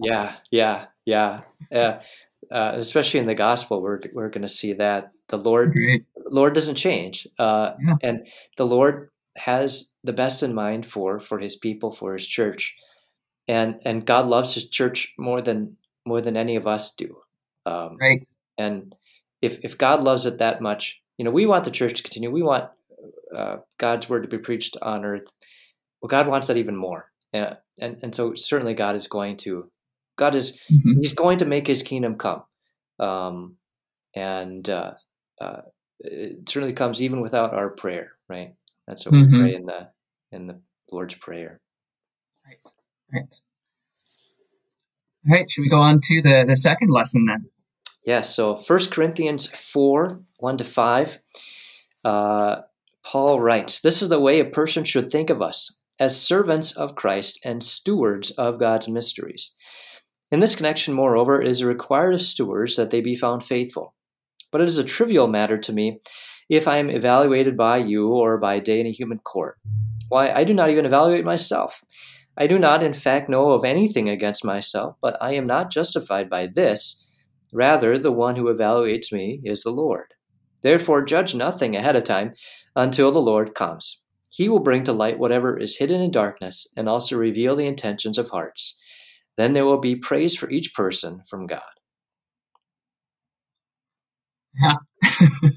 [0.00, 1.40] Yeah, yeah, yeah.
[1.74, 1.98] Uh,
[2.50, 5.76] uh, especially in the gospel, we're we're going to see that the Lord.
[6.30, 7.96] Lord doesn't change, uh, Yeah.
[8.02, 12.74] and the Lord has the best in mind for for His people, for His church,
[13.46, 17.16] and and God loves His church more than more than any of us do.
[17.66, 18.26] Um, Right.
[18.56, 18.94] and
[19.42, 22.30] if if God loves it that much, you know, we want the church to continue.
[22.30, 22.70] We want
[23.36, 25.28] uh, God's word to be preached on earth.
[26.00, 29.70] Well, God wants that even more, uh, and and so certainly God is going to,
[30.16, 31.00] God is Mhm.
[31.00, 32.42] He's going to make His kingdom come,
[32.98, 33.56] um,
[34.14, 34.94] and uh,
[35.40, 35.62] uh,
[36.00, 38.12] it certainly comes even without our prayer.
[38.28, 38.54] Right.
[38.86, 39.32] That's what Mhm.
[39.32, 39.88] we pray in the
[40.32, 40.60] in the
[40.92, 41.60] Lord's prayer.
[42.46, 42.58] Right.
[43.12, 43.28] Right.
[45.26, 45.50] All right.
[45.50, 47.48] Should we go on to the the second lesson then?
[48.04, 51.18] Yes, so 1 Corinthians 4 1 to 5,
[52.04, 52.56] uh,
[53.02, 56.96] Paul writes, This is the way a person should think of us, as servants of
[56.96, 59.54] Christ and stewards of God's mysteries.
[60.30, 63.94] In this connection, moreover, it is required of stewards that they be found faithful.
[64.50, 66.00] But it is a trivial matter to me
[66.48, 69.58] if I am evaluated by you or by day in a human court.
[70.08, 71.82] Why, I do not even evaluate myself.
[72.36, 76.28] I do not, in fact, know of anything against myself, but I am not justified
[76.28, 77.03] by this.
[77.54, 80.14] Rather, the one who evaluates me is the Lord.
[80.62, 82.34] Therefore, judge nothing ahead of time
[82.74, 84.02] until the Lord comes.
[84.30, 88.18] He will bring to light whatever is hidden in darkness and also reveal the intentions
[88.18, 88.76] of hearts.
[89.36, 91.62] Then there will be praise for each person from God.
[94.60, 94.76] Yeah.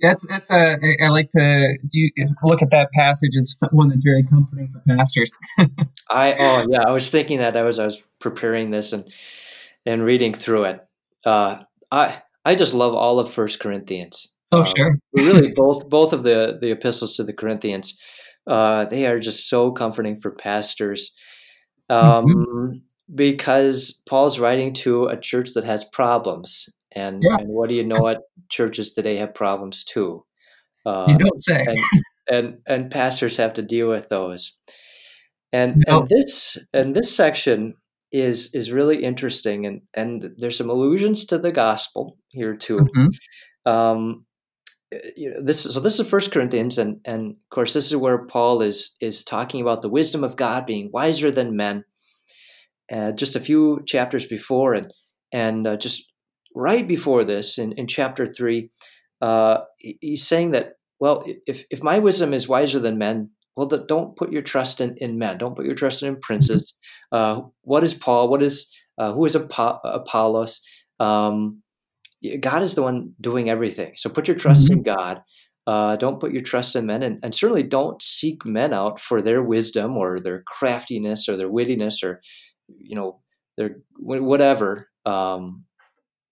[0.00, 2.10] that's that's a I I like to you
[2.42, 5.34] look at that passage as one that's very comforting for pastors.
[6.10, 9.10] I oh yeah, I was thinking that I was I was preparing this and
[9.84, 10.87] and reading through it.
[11.24, 14.34] Uh, I I just love all of First Corinthians.
[14.52, 14.98] Oh Um, sure.
[15.12, 17.98] really both both of the the epistles to the Corinthians,
[18.46, 21.12] uh, they are just so comforting for pastors,
[21.90, 22.82] um,
[23.14, 27.36] because Paul's writing to a church that has problems, and Yeah.
[27.38, 28.00] and what do you know?
[28.00, 30.24] What churches today have problems too,
[30.86, 31.64] uh, You don't say.
[31.66, 31.78] and
[32.30, 34.56] and and pastors have to deal with those,
[35.52, 36.00] and No.
[36.00, 37.74] and this and this section
[38.12, 43.08] is is really interesting, and and there's some allusions to the gospel here too Mhm.
[43.66, 44.24] um,
[45.16, 48.24] you know, this so this is First Corinthians, and and of course this is where
[48.26, 51.84] Paul is is talking about the wisdom of God being wiser than men.
[52.90, 54.90] Uh, just a few chapters before, and
[55.30, 56.10] and uh, just
[56.54, 58.70] right before this, in, in chapter three,
[59.20, 64.14] uh, he's saying that well, if if my wisdom is wiser than men, well, don't
[64.14, 65.36] put your trust in, in men.
[65.36, 66.78] Don't put your trust in princes.
[67.10, 68.28] Uh, what is Paul?
[68.28, 70.60] What is uh, who is Apo- Apollos?
[71.00, 71.60] Um,
[72.38, 73.94] God is the one doing everything.
[73.96, 75.22] So put your trust in God.
[75.66, 79.20] Uh, don't put your trust in men, and, and certainly don't seek men out for
[79.20, 82.20] their wisdom or their craftiness or their wittiness or
[82.68, 83.20] you know
[83.56, 84.88] their whatever.
[85.04, 85.64] Um,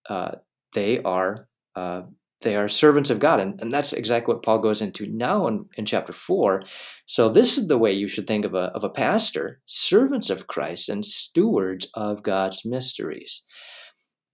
[0.09, 0.35] uh,
[0.73, 2.03] they are uh,
[2.41, 5.65] they are servants of God, and, and that's exactly what Paul goes into now in,
[5.75, 6.63] in chapter four.
[7.05, 10.47] So this is the way you should think of a of a pastor: servants of
[10.47, 13.45] Christ and stewards of God's mysteries.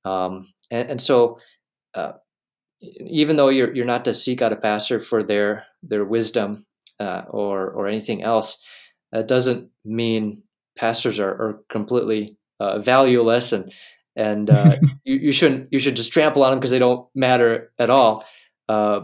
[0.04, 1.40] Um, and, and so,
[1.94, 2.14] uh,
[2.82, 6.66] even though you're you're not to seek out a pastor for their their wisdom
[7.00, 8.62] uh, or or anything else,
[9.14, 10.44] that doesn't mean
[10.78, 13.72] pastors are, are completely uh, valueless and
[14.16, 17.72] and uh, you, you shouldn't you should just trample on them because they don't matter
[17.80, 18.26] at all.
[18.70, 19.02] Uh,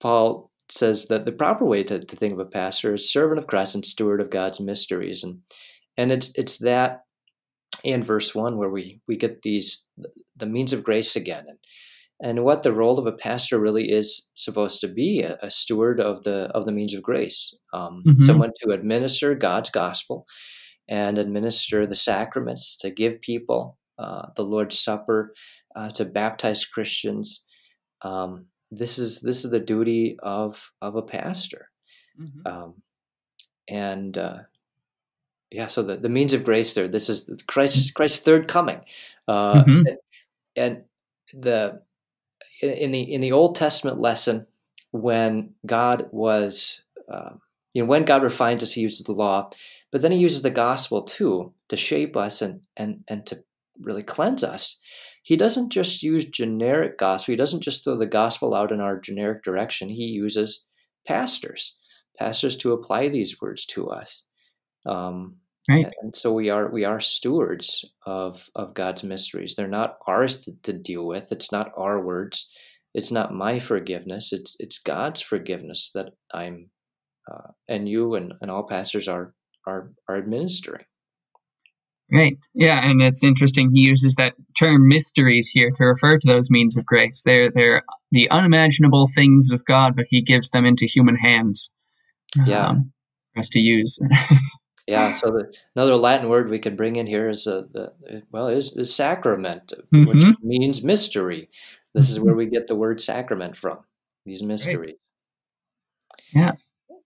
[0.00, 3.46] Paul says that the proper way to, to think of a pastor is servant of
[3.46, 5.40] Christ and steward of God's mysteries, and
[5.96, 7.04] and it's it's that
[7.82, 9.88] in verse one where we we get these
[10.36, 11.58] the means of grace again and
[12.20, 16.00] and what the role of a pastor really is supposed to be a, a steward
[16.00, 18.20] of the of the means of grace um, Mhm.
[18.20, 20.24] someone to administer god's gospel
[20.88, 25.34] and administer the sacraments to give people uh, the lord's supper
[25.76, 27.44] uh, to baptize christians
[28.02, 31.70] um, this is this is the duty of of a pastor
[32.20, 32.46] Mhm.
[32.46, 32.74] um,
[33.68, 34.38] and uh,
[35.50, 38.80] yeah so the, the means of grace there this is christ christ's third coming
[39.28, 39.84] uh, Mhm.
[39.88, 39.98] and,
[40.56, 40.84] and
[41.42, 41.80] the
[42.62, 44.46] in in the in the old testament lesson
[44.92, 47.30] when god was uh,
[47.72, 49.50] you know when god refines us he uses the law
[49.90, 53.42] but then he uses the gospel too to shape us and and and to
[53.80, 54.78] really cleanse us,
[55.24, 57.32] he doesn't just use generic gospel.
[57.32, 59.88] He doesn't just throw the gospel out in our generic direction.
[59.88, 60.68] He uses
[61.06, 61.76] pastors,
[62.18, 64.24] pastors to apply these words to us.
[64.84, 65.36] Um,
[65.68, 65.86] right.
[66.02, 69.54] And so we are we are stewards of of God's mysteries.
[69.54, 71.32] They're not ours to, to deal with.
[71.32, 72.50] It's not our words.
[72.92, 74.30] It's not my forgiveness.
[74.30, 76.68] It's it's God's forgiveness that I'm
[77.32, 79.34] uh, and you and, and all pastors are
[79.66, 80.84] are are administering.
[82.12, 82.36] Right.
[82.52, 83.70] Yeah, and it's interesting.
[83.72, 87.22] He uses that term "mysteries" here to refer to those means of grace.
[87.24, 91.70] They're they're the unimaginable things of God, but He gives them into human hands.
[92.44, 92.68] Yeah.
[92.68, 92.92] Um,
[93.32, 93.98] for us to use.
[94.86, 95.10] yeah.
[95.10, 97.92] So the, another Latin word we could bring in here is uh, the
[98.30, 100.06] well is, is sacrament, Mhm.
[100.06, 101.48] which means mystery.
[101.94, 103.78] This is where we get the word sacrament from.
[104.26, 104.96] These mysteries.
[106.34, 106.52] Yeah.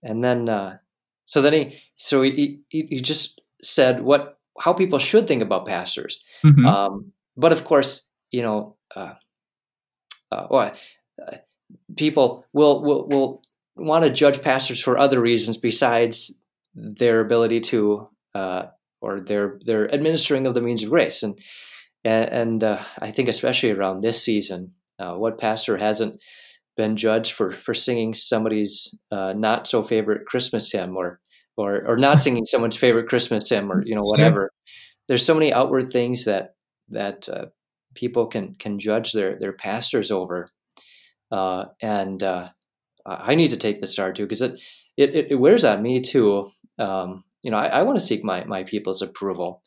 [0.01, 0.77] And then, uh,
[1.25, 5.65] so then he, so he, he, he just said what, how people should think about
[5.65, 6.23] pastors.
[6.43, 6.65] Mhm.
[6.65, 9.13] Um, but of course, you know, uh,
[10.31, 10.73] uh, well,
[11.25, 11.37] uh,
[11.97, 13.41] people will, will, will
[13.75, 16.39] want to judge pastors for other reasons besides
[16.75, 18.63] their ability to, uh,
[19.01, 21.23] or their, their administering of the means of grace.
[21.23, 21.39] And,
[22.03, 26.21] and, and uh, I think especially around this season, uh, what pastor hasn't
[26.79, 31.19] been judged for for singing somebody's uh, not so favorite Christmas hymn or
[31.59, 34.11] or or not singing someone's favorite Christmas hymn or you know Sure.
[34.11, 34.51] whatever.
[35.07, 36.55] There's so many outward things that
[36.89, 37.45] that uh,
[37.95, 40.49] people can can judge their their pastors over,
[41.31, 42.49] uh, and uh,
[43.05, 44.59] I need to take the star too because it,
[44.97, 46.51] it it wears on me too.
[46.77, 49.61] Um, you know, I, I want to seek my my people's approval,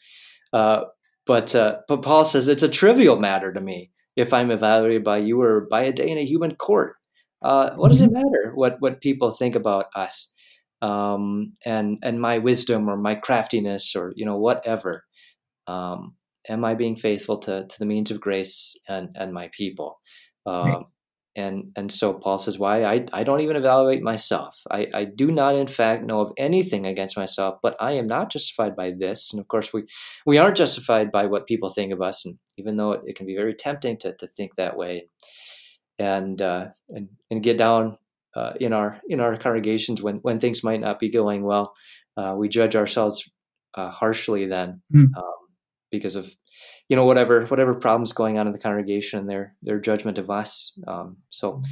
[0.52, 0.84] uh,
[1.26, 5.18] but uh, but Paul says it's a trivial matter to me if I'm evaluated by
[5.18, 6.96] you or by a day in a human court.
[7.42, 10.32] Uh, what does it matter what what people think about us
[10.82, 15.04] um, and and my wisdom or my craftiness or you know whatever?
[15.66, 16.16] Um,
[16.48, 20.00] am I being faithful to to the means of grace and and my people?
[20.46, 20.74] Right.
[20.74, 20.86] Um,
[21.34, 24.58] and and so Paul says, why I, I don't even evaluate myself.
[24.70, 28.30] I, I do not in fact know of anything against myself, but I am not
[28.30, 29.32] justified by this.
[29.32, 29.84] And of course we
[30.26, 33.26] we aren't justified by what people think of us, and even though it, it can
[33.26, 35.06] be very tempting to, to think that way,
[35.98, 37.96] and uh, and and get down
[38.36, 41.74] uh, in our in our congregations when when things might not be going well,
[42.16, 43.28] uh, we judge ourselves
[43.74, 45.06] uh, harshly then Hmm.
[45.16, 45.32] um,
[45.90, 46.34] because of
[46.88, 50.30] you know whatever whatever problems going on in the congregation and their their judgment of
[50.30, 50.72] us.
[50.86, 51.62] Um, so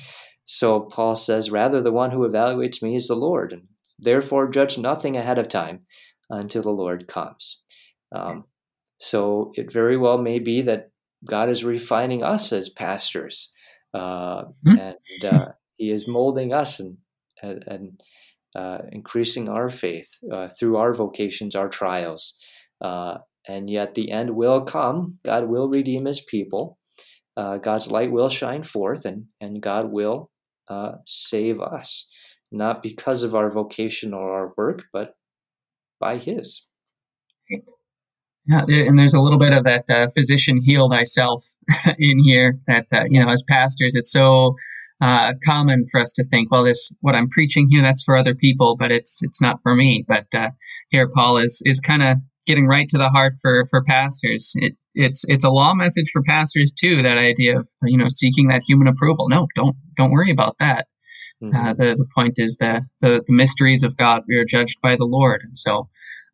[0.45, 3.63] so Paul says, rather the one who evaluates me is the Lord, and
[3.99, 5.87] therefore judge nothing ahead of time
[6.29, 7.63] until the Lord comes.
[8.15, 8.45] Um,
[8.99, 10.91] so it very well may be that
[11.25, 13.51] God is refining us as pastors,
[13.95, 14.77] uh, Hmm.
[14.79, 15.49] and uh,
[15.81, 16.99] He is molding us and
[17.43, 18.01] and, and
[18.55, 22.35] uh, increasing our faith uh, through our vocations, our trials.
[22.83, 23.17] Uh,
[23.49, 25.19] and yet the end will come.
[25.25, 26.77] God will redeem His people.
[27.35, 30.31] Uh, God's light will shine forth, and and God will
[30.69, 32.11] uh, save us,
[32.53, 35.15] not because of our vocation or our work, but
[35.99, 36.67] by His.
[38.47, 41.43] Yeah, and there's a little bit of that uh, physician heal thyself
[41.99, 42.59] in here.
[42.67, 44.57] That you know, as pastors, it's so
[45.01, 48.35] uh, common for us to think, well, this what I'm preaching here, that's for other
[48.35, 50.05] people, but it's it's not for me.
[50.07, 50.51] But uh,
[50.91, 54.53] here, Paul is is kind of getting right to the heart for for pastors.
[54.57, 57.03] It, it's it's a law message for pastors too.
[57.03, 59.29] That idea of you know seeking that human approval.
[59.29, 60.87] No, don't don't worry about that.
[61.43, 61.55] Mhm.
[61.55, 64.23] Uh, the the point is the, the the mysteries of God.
[64.29, 65.89] We are judged by the Lord, and so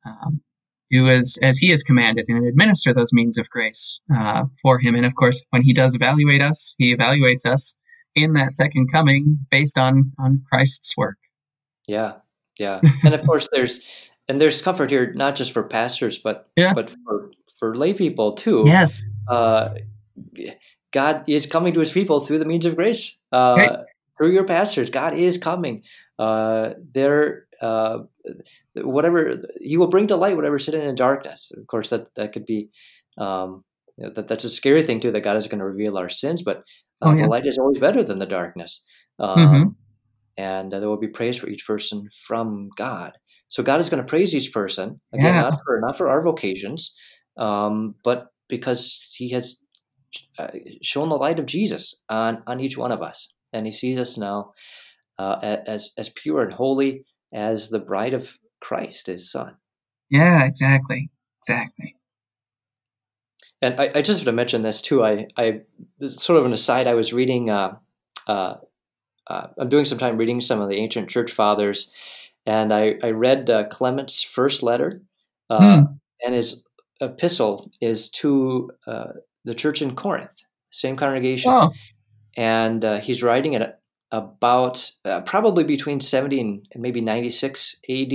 [0.04, 0.40] um,
[0.90, 4.96] do as as He has commanded and administer those means of grace uh, for Him.
[4.96, 7.76] And of course, when He does evaluate us, He evaluates us
[8.16, 11.18] in that second coming based on on Christ's work.
[11.86, 12.14] Yeah,
[12.58, 13.80] yeah, and of course there's
[14.28, 16.74] and there's comfort here not just for pastors but Yeah.
[16.74, 18.64] but for for lay people too.
[18.66, 19.06] Yes.
[19.28, 19.74] Uh,
[20.92, 23.18] God is coming to His people through the means of grace.
[23.32, 23.78] Uh, Right.
[24.18, 25.82] Through your pastors, God is coming.
[26.18, 27.98] Uh, they're uh,
[28.74, 31.52] whatever He will bring to light whatever's hidden in darkness.
[31.54, 32.70] Of course, that that could be
[33.18, 33.62] um,
[33.98, 35.12] you know, that that's a scary thing too.
[35.12, 36.64] That God is going to reveal our sins, but
[37.02, 37.22] uh, Oh, yeah.
[37.22, 38.84] the light is always better than the darkness.
[39.18, 39.74] Um, Mhm.
[40.38, 43.12] and uh, there will be praise for each person from God.
[43.48, 45.42] So God is going to praise each person again, Yeah.
[45.42, 46.94] not for not for our vocations,
[47.38, 49.60] um, but because He has
[50.38, 50.48] uh,
[50.82, 54.16] shown the light of Jesus on on each one of us, and He sees us
[54.18, 54.52] now
[55.18, 59.56] uh, as as pure and holy as the bride of Christ, His Son.
[60.10, 60.44] Yeah.
[60.44, 61.10] Exactly.
[61.42, 61.94] Exactly.
[63.62, 65.04] And I, I just have to mention this too.
[65.04, 65.62] I, I
[65.98, 66.86] this is sort of an aside.
[66.86, 67.50] I was reading.
[67.50, 67.76] Uh,
[68.26, 68.54] uh,
[69.28, 71.90] uh, I'm doing some time reading some of the ancient church fathers,
[72.44, 75.02] and I, I read uh, Clement's first letter,
[75.50, 75.84] uh, Hmm.
[76.24, 76.64] and his
[77.00, 79.12] epistle is to uh,
[79.44, 81.72] the church in Corinth, same congregation, Oh,
[82.36, 83.78] and uh, he's writing it
[84.12, 88.12] about uh, probably between 70 and, and maybe 96 AD.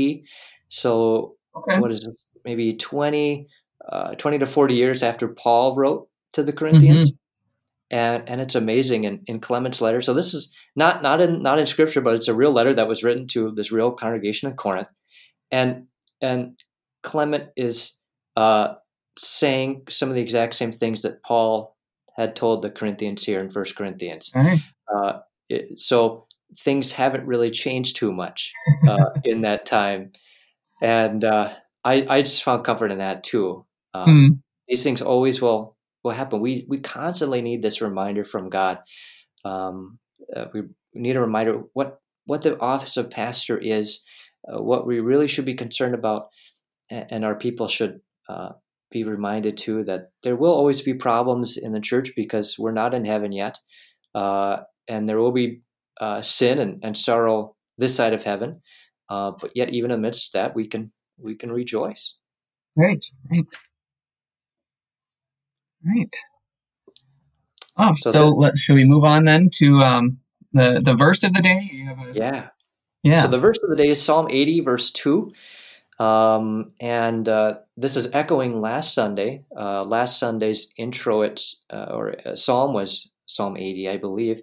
[0.69, 1.79] So okay.
[1.79, 2.25] what is this?
[2.45, 3.47] Maybe 20,
[3.89, 7.13] uh, 20 to 40 years after Paul wrote to the Corinthians.
[7.89, 10.01] And, and it's amazing in, in Clement's letter.
[10.01, 12.88] So this is not not in not in scripture, but it's a real letter that
[12.88, 14.88] was written to this real congregation in Corinth.
[15.51, 15.88] And
[16.21, 16.57] and
[17.03, 17.93] Clement is
[18.38, 18.75] uh,
[19.17, 21.75] saying some of the exact same things that Paul
[22.15, 24.32] had told the Corinthians here in First Corinthians.
[24.34, 24.61] Right.
[24.93, 25.19] Uh,
[25.49, 26.27] it, so
[26.57, 28.53] things haven't really changed too much
[28.88, 30.11] uh, in that time,
[30.82, 31.53] and uh,
[31.84, 33.65] I I just found comfort in that too.
[33.93, 34.27] Um, Hmm.
[34.67, 36.39] These things always will will happen.
[36.39, 38.79] We we constantly need this reminder from God.
[39.43, 39.99] Um,
[40.35, 40.61] uh, we
[40.93, 44.01] need a reminder what what the office of pastor is,
[44.47, 46.29] uh, what we really should be concerned about,
[46.89, 48.49] and, and our people should uh,
[48.91, 52.93] be reminded too that there will always be problems in the church because we're not
[52.93, 53.57] in heaven yet,
[54.15, 55.61] uh, and there will be
[55.99, 58.61] uh, sin and, and sorrow this side of heaven.
[59.09, 62.15] Uh, but yet, even amidst that, we can we can rejoice.
[62.77, 63.45] Right, right,
[65.86, 66.15] right.
[67.77, 70.17] Oh, So so, the- let, shall we move on then to um,
[70.53, 71.69] the the verse of the day?
[71.71, 72.47] You have a, Yeah.
[73.03, 73.21] yeah.
[73.23, 75.32] So the verse of the day is Psalm 80, verse 2.
[75.99, 79.45] Um, and uh, this is echoing last Sunday.
[79.55, 84.41] Uh, last Sunday's intro, it's, uh, or uh, psalm was Psalm 80, I believe.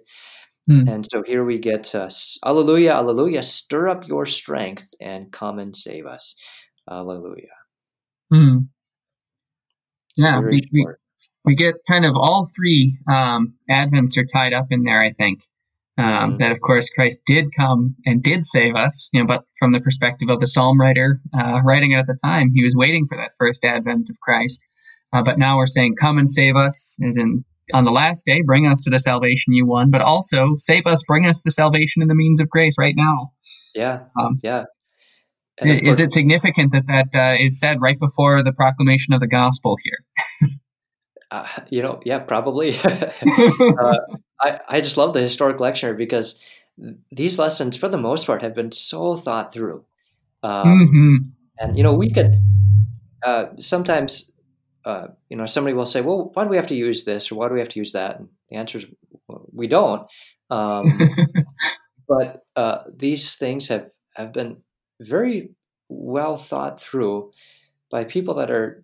[0.67, 0.87] Hmm.
[0.87, 2.07] And so here we get uh,
[2.45, 6.35] Alleluia, Alleluia, stir up your strength and come and save us.
[6.89, 7.51] Alleluia.
[8.31, 8.57] Hmm.
[10.15, 10.87] Yeah, we- we-.
[11.45, 15.01] We get kind of all three um, advents are tied up in there.
[15.01, 15.39] I think
[15.97, 16.37] um, Mhm.
[16.39, 19.09] that, of course, Christ did come and did save us.
[19.13, 22.17] You know, but from the perspective of the psalm writer uh, writing it at the
[22.23, 24.61] time, he was waiting for that first advent of Christ.
[25.11, 28.41] Uh, but now we're saying, "Come and save us," as in on the last day,
[28.45, 32.01] bring us to the salvation you won, but also save us, bring us the salvation
[32.01, 33.31] and the means of grace right now.
[33.75, 34.65] Yeah, Um, yeah.
[35.59, 39.19] And is course- it significant that that uh, is said right before the proclamation of
[39.19, 40.49] the gospel here?
[41.31, 42.77] uh, you know, yeah, probably.
[42.81, 43.97] uh,
[44.41, 46.39] I, I just love the historic lectionary because
[47.11, 49.85] these lessons, for the most part, have been so thought through.
[50.43, 51.15] Um, hmm
[51.59, 52.41] And, you know, we could
[53.23, 54.31] uh, sometimes,
[54.85, 57.35] uh, you know, somebody will say, well, why do we have to use this or
[57.35, 58.17] why do we have to use that?
[58.17, 58.85] And the answer is
[59.27, 60.07] well, we don't.
[60.49, 61.09] Um,
[62.07, 64.61] but uh, these things have, have been
[65.01, 65.51] very
[65.89, 67.31] well thought through
[67.91, 68.83] by people that are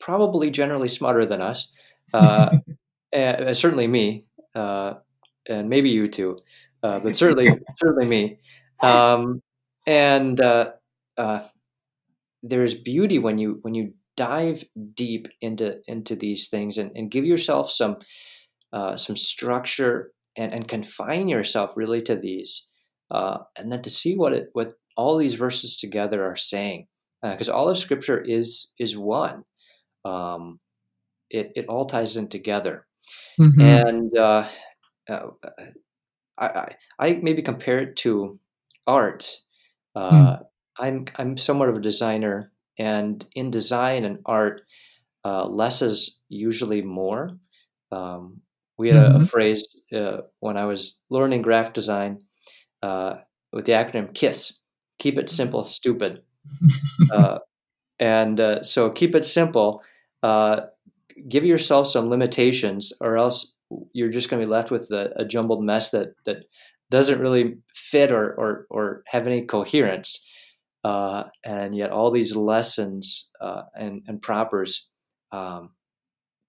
[0.00, 1.70] probably generally smarter than us.
[2.12, 2.56] Uh,
[3.12, 4.24] and, uh, certainly me,
[4.54, 4.94] uh,
[5.48, 6.38] and maybe you too,
[6.82, 7.48] uh, but certainly
[7.78, 8.38] certainly me.
[8.80, 9.42] Um,
[9.86, 10.72] and uh,
[11.16, 11.42] uh,
[12.42, 17.24] there's beauty when you when you dive deep into into these things and, and give
[17.24, 17.96] yourself some
[18.72, 22.68] uh, some structure and, and confine yourself really to these,
[23.10, 26.86] uh, and then to see what it what all these verses together are saying,
[27.22, 29.44] because all of Scripture is is one.
[30.04, 30.60] Um,
[31.30, 32.86] it it all ties in together
[33.38, 33.60] Mhm.
[33.60, 34.46] and uh,
[35.08, 35.26] uh,
[36.38, 38.38] I, I I maybe compare it to
[38.86, 39.40] art.
[39.94, 40.38] Uh,
[40.78, 44.62] I'm I'm somewhat of a designer, and in design and art,
[45.24, 47.38] uh, less is usually more.
[47.92, 48.40] Um,
[48.78, 49.28] we had a, a Mhm.
[49.28, 52.20] phrase uh, when I was learning graphic design
[52.82, 53.16] uh,
[53.52, 54.60] with the acronym KISS:
[54.98, 56.22] Keep it simple, stupid.
[57.12, 57.38] Uh,
[58.00, 59.82] and uh, so keep it simple.
[60.22, 60.62] Uh,
[61.28, 63.56] give yourself some limitations, or else
[63.92, 66.44] you're just going to be left with a, a jumbled mess that that
[66.90, 70.26] doesn't really fit or or, or have any coherence.
[70.84, 74.88] Uh, and yet, all these lessons uh, and and propers,
[75.32, 75.70] um,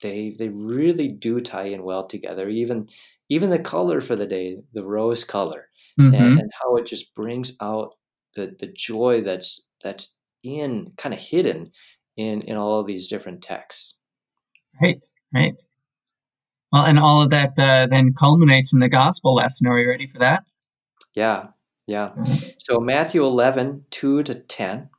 [0.02, 2.50] they they really do tie in well together.
[2.50, 2.88] Even
[3.30, 5.68] even the color for the day, the rose color,
[6.00, 6.16] Mhm.
[6.16, 7.96] and, and how it just brings out
[8.36, 11.72] the the joy that's that's in kind of hidden
[12.18, 13.96] in in all of these different texts.
[14.82, 15.04] Right,
[15.34, 15.56] right.
[16.72, 19.68] Well, and all of that uh, then culminates in the gospel lesson.
[19.68, 20.44] Are you ready for that?
[21.14, 21.48] Yeah,
[21.86, 22.12] yeah.
[22.58, 24.90] So Matthew 11, 2 to 10.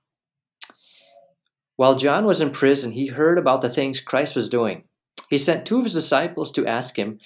[1.76, 4.84] While John was in prison, he heard about the things Christ was doing.
[5.30, 7.18] He sent two of his disciples to ask him,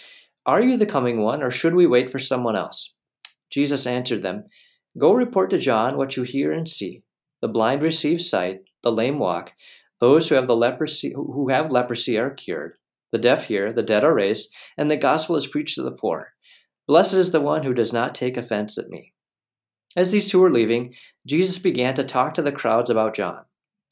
[0.47, 2.97] Are you the coming one, or should we wait for someone else?
[3.51, 4.45] Jesus answered them,
[4.97, 7.03] Go report to John what you hear and see.
[7.41, 9.53] The blind receive sight, the lame walk,
[10.01, 12.77] those who have the leprosy who have leprosy are cured,
[13.13, 16.33] the deaf hear, the dead are raised, and the gospel is preached to the poor.
[16.87, 19.15] Blessed is the one who does not take offense at me.
[19.97, 20.95] As these two were leaving,
[21.27, 23.45] Jesus began to talk to the crowds about John.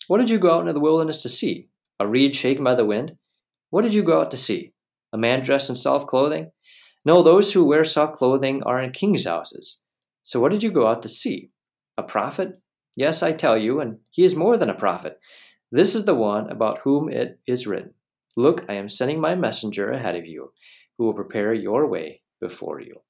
[0.07, 1.69] What did you go out into the wilderness to see?
[1.99, 3.17] A reed shaken by the wind?
[3.71, 4.75] What did you go out to see?
[5.13, 6.51] A man dressed in soft clothing?
[7.07, 9.81] No, those who wear soft clothing are in kings' houses.
[10.23, 11.51] So what did you go out to see?
[11.97, 12.61] A prophet?
[12.97, 15.19] Yes, I tell you, and he is more than a prophet.
[15.71, 17.95] This is the one about whom it is written
[18.37, 20.53] Look, I am sending my messenger ahead of you,
[20.99, 23.01] who will prepare your way before you.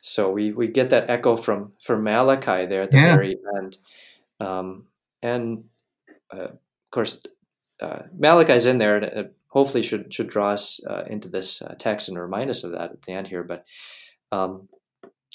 [0.00, 3.16] So we, we get that echo from, from Malachi there at the yeah.
[3.16, 3.78] very end.
[4.40, 4.86] Um,
[5.22, 5.64] and
[6.32, 6.58] uh, of
[6.90, 7.20] course,
[7.80, 11.74] uh, Malachi's in there, and it hopefully should should draw us uh, into this uh,
[11.78, 13.42] text and remind us of that at the end here.
[13.42, 13.64] But
[14.32, 14.68] um,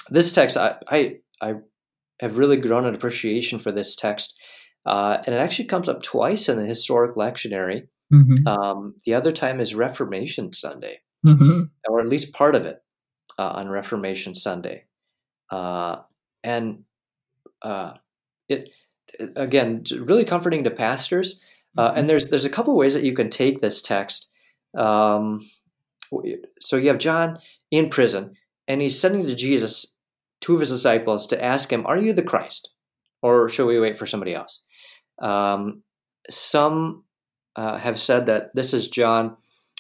[0.10, 1.56] this text, I, I, I
[2.20, 4.40] have really grown an appreciation for this text,
[4.86, 7.88] uh, and it actually comes up twice in the historic lectionary.
[8.14, 8.48] Mm-hmm.
[8.48, 11.64] Um, the other time is Reformation Sunday, mm-hmm.
[11.88, 12.82] or at least part of it
[13.38, 14.86] uh, on Reformation Sunday,
[15.52, 15.98] uh,
[16.44, 16.84] and
[18.48, 18.70] it
[19.36, 21.40] again really comforting to pastors
[21.78, 24.32] uh, and there's there's a couple ways that you can take this text.
[24.76, 25.50] Um,
[26.60, 27.40] so you have John
[27.72, 28.36] in prison,
[28.68, 29.96] and he's sending to Jesus
[30.42, 32.70] two of his disciples to ask him, "Are you the Christ,
[33.22, 34.64] or shall we wait for somebody else?"
[35.20, 35.84] Um,
[36.30, 37.04] some
[37.56, 39.38] uh, have said that this is John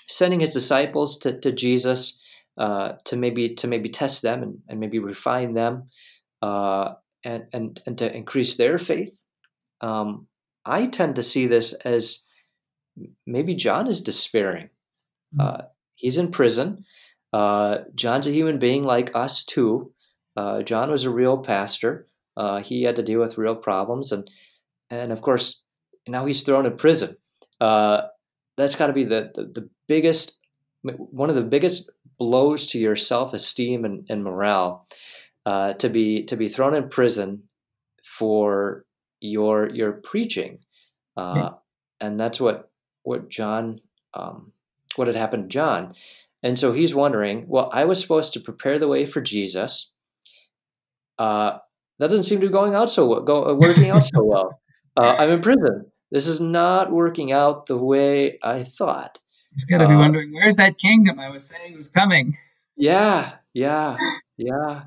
[0.07, 2.19] sending his disciples to, to Jesus
[2.57, 5.89] uh, to maybe to maybe test them and, and maybe refine them
[6.41, 6.93] uh,
[7.23, 9.21] and, and and to increase their faith.
[9.81, 10.27] Um,
[10.65, 12.25] I tend to see this as
[13.25, 14.69] maybe John is despairing.
[15.33, 15.41] Mm-hmm.
[15.41, 15.61] Uh,
[15.95, 16.85] he's in prison.
[17.31, 19.93] Uh, John's a human being like us too.
[20.39, 22.07] Uh, John was a real pastor.
[22.37, 24.31] Uh, he had to deal with real problems, and
[24.89, 25.63] and of course
[26.07, 27.17] now he's thrown in prison.
[27.59, 28.03] Uh,
[28.55, 30.39] that's got to be the, the, the biggest
[30.81, 34.87] one of the biggest blows to your self esteem and, and morale
[35.45, 37.43] uh, to be to be thrown in prison
[38.01, 38.85] for
[39.19, 40.59] your your preaching,
[41.17, 41.49] uh,
[41.99, 42.71] and that's what
[43.03, 43.81] what John
[44.13, 44.53] um,
[44.95, 45.95] what had happened to John,
[46.41, 47.43] and so he's wondering.
[47.49, 49.91] Well, I was supposed to prepare the way for Jesus.
[51.19, 51.59] Uh,
[51.99, 54.59] that doesn't seem to be going out so well, go, uh, working out so well.
[54.97, 55.85] Uh, I'm in prison.
[56.11, 59.17] This is not working out the way I thought.
[59.53, 62.35] He's got to be uh, wondering, where's that kingdom I was saying was coming?
[62.75, 63.95] Yeah, yeah,
[64.37, 64.85] yeah,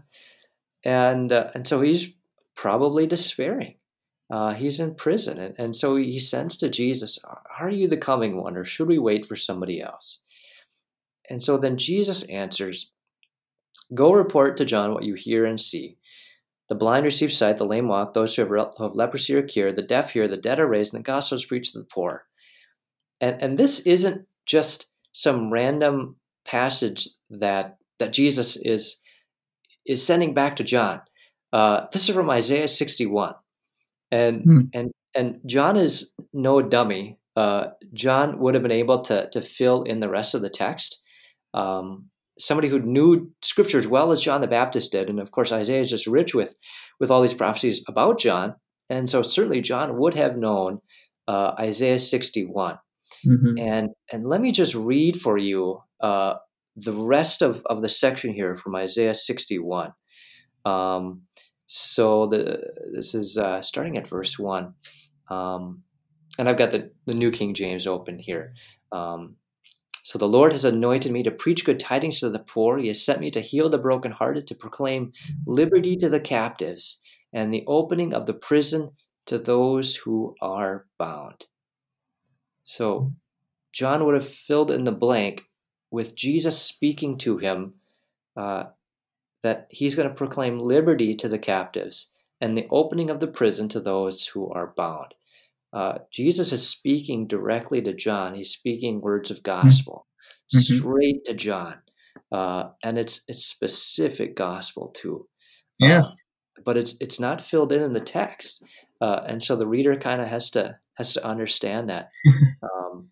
[0.85, 2.12] and uh, and so he's
[2.57, 3.76] probably despairing
[4.33, 5.39] uh, he's in prison.
[5.39, 7.18] And, and so he sends to Jesus,
[7.61, 10.20] Are you the coming one, or should we wait for somebody else?
[11.28, 12.91] And so then Jesus answers,
[13.95, 15.99] Go report to John what you hear and see.
[16.69, 19.77] The blind receive sight, the lame walk, those who have, who have leprosy are cured,
[19.77, 22.25] the deaf hear, the dead are raised, and the gospel is preached to the poor.
[23.21, 29.01] And, and this isn't just some random passage that, that Jesus is,
[29.87, 31.03] is sending back to John.
[31.53, 33.35] Uh, this is from Isaiah 61
[34.13, 34.61] and hmm.
[34.73, 37.19] and and John is no dummy.
[37.35, 41.03] Uh, John would have been able to to fill in the rest of the text.
[41.55, 45.53] Um, somebody who knew scripture as well as John the Baptist did, and of course
[45.53, 46.55] Isaiah is just rich with
[47.01, 48.57] with all these prophecies about John,
[48.89, 50.78] and so certainly John would have known
[51.28, 52.78] uh, Isaiah sixty one.
[53.26, 53.59] Mm-hmm.
[53.59, 56.35] And and let me just read for you uh,
[56.76, 59.93] the rest of, of the section here from Isaiah 61.
[60.64, 61.22] Um,
[61.66, 62.61] so the
[62.95, 64.74] this is uh, starting at verse one,
[65.30, 65.83] um,
[66.39, 68.55] and I've got the the New King James open here.
[68.91, 69.37] Um,
[70.03, 72.79] so the Lord has anointed me to preach good tidings to the poor.
[72.79, 75.13] He has sent me to heal the brokenhearted, to proclaim
[75.47, 77.01] liberty to the captives,
[77.33, 78.91] and the opening of the prison
[79.27, 81.47] to those who are bound.
[82.65, 83.13] So
[83.73, 85.45] John would have filled in the blank
[85.91, 87.75] with Jesus speaking to him
[88.37, 88.65] uh,
[89.43, 93.69] that he's going to proclaim liberty to the captives and the opening of the prison
[93.69, 95.15] to those who are bound.
[95.73, 98.35] Uh, Jesus is speaking directly to John.
[98.35, 100.07] He's speaking words of gospel
[100.55, 100.75] mm-hmm.
[100.77, 101.77] straight to John,
[102.31, 105.27] uh, and it's it's specific gospel too.
[105.83, 106.23] Uh, yes,
[106.59, 108.62] uh, but it's it's not filled in in the text,
[109.01, 112.11] uh, and so the reader kind of has to has to understand that,
[112.62, 113.09] um,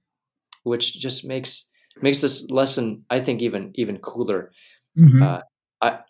[0.65, 1.71] which just makes
[2.03, 4.53] makes this lesson I think even even cooler.
[4.99, 5.23] Mm-hmm.
[5.23, 5.41] Uh,
[5.81, 6.01] I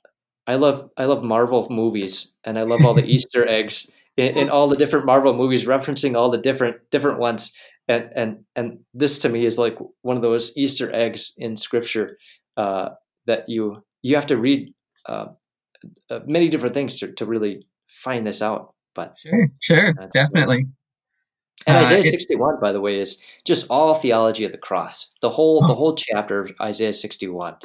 [0.46, 4.50] I love I love Marvel movies and I love all the Easter eggs in, in,
[4.50, 7.54] all the different Marvel movies, referencing all the different different ones.
[7.88, 12.18] And and and this to me is like one of those Easter eggs in Scripture
[12.56, 12.90] uh,
[13.26, 14.72] that you you have to read
[15.06, 15.26] uh,
[16.10, 18.74] uh, many different things to, to really find this out.
[18.94, 20.66] But sure, sure, definitely.
[21.66, 25.12] And uh, Isaiah 61, by the way, is just all theology of the cross.
[25.20, 25.66] The whole oh.
[25.66, 27.56] the whole chapter of Isaiah 61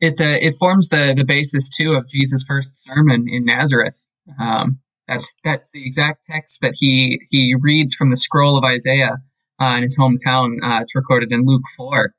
[0.00, 4.08] it uh, it forms the the basis too of Jesus' first sermon in Nazareth.
[4.40, 4.78] Um,
[5.10, 9.16] that's that's the exact text that he he reads from the scroll of Isaiah
[9.60, 10.56] uh, in his hometown.
[10.62, 12.10] Uh, it's recorded in Luke four.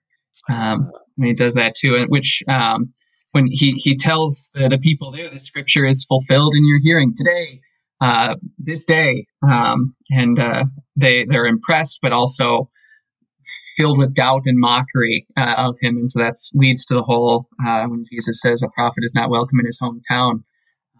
[0.50, 2.94] Um, and he does that too, which um,
[3.32, 7.14] when he he tells the, the, people there, the scripture is fulfilled in your hearing
[7.16, 7.62] today,
[8.02, 10.66] uh, this day, um, and uh,
[10.96, 12.70] they they're impressed, but also
[13.78, 17.48] filled with doubt and mockery uh, of him, and so that leads to the whole
[17.66, 20.44] uh, when Jesus says a prophet is not welcome in his hometown.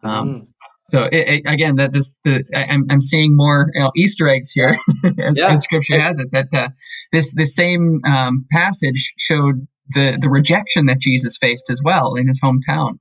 [0.04, 0.48] Um, mm.
[0.86, 4.52] So it, it, again, that this the I'm, I'm seeing more you know, Easter eggs
[4.52, 4.78] here,
[5.20, 5.52] as, yeah.
[5.52, 6.32] as Scripture has it.
[6.32, 6.70] That uh,
[7.12, 12.28] this the same um, passage showed the the rejection that Jesus faced as well in
[12.28, 12.98] his hometown,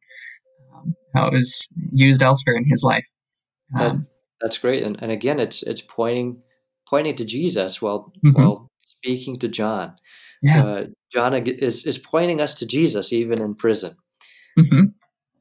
[0.74, 3.06] um, how it was used elsewhere in his life.
[3.72, 4.06] That, um,
[4.40, 6.42] that's great, and, and again, it's it's pointing
[6.88, 8.40] pointing to Jesus while mm-hmm.
[8.40, 9.96] while speaking to John.
[10.42, 10.62] Yeah.
[10.64, 13.96] Uh, John is is pointing us to Jesus even in prison,
[14.58, 14.84] mm-hmm.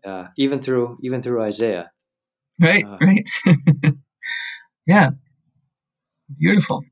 [0.03, 1.91] uh, even through even through Isaiah.
[2.59, 3.27] Right, uh, right.
[4.85, 5.11] yeah,
[6.37, 6.83] beautiful.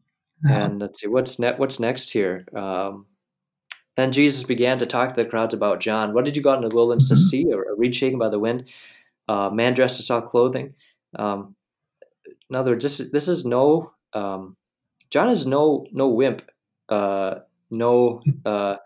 [0.47, 2.45] And let's see what's ne- what's next here.
[2.55, 3.07] Um,
[3.95, 6.13] then Jesus began to talk to the crowds about John.
[6.13, 7.15] What did you go out in the wilderness mm-hmm.
[7.15, 7.51] to see?
[7.51, 8.71] A, reed shaken by the wind,
[9.27, 10.75] uh, man dressed in soft clothing.
[11.15, 11.55] Um,
[12.49, 14.55] in other words, this, is this is no um,
[15.09, 16.43] John is no no wimp,
[16.89, 17.39] uh,
[17.71, 18.77] no uh,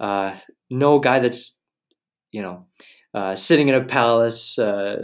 [0.00, 0.34] uh,
[0.70, 1.56] no guy that's
[2.32, 2.66] you know
[3.14, 5.02] uh, sitting in a palace uh,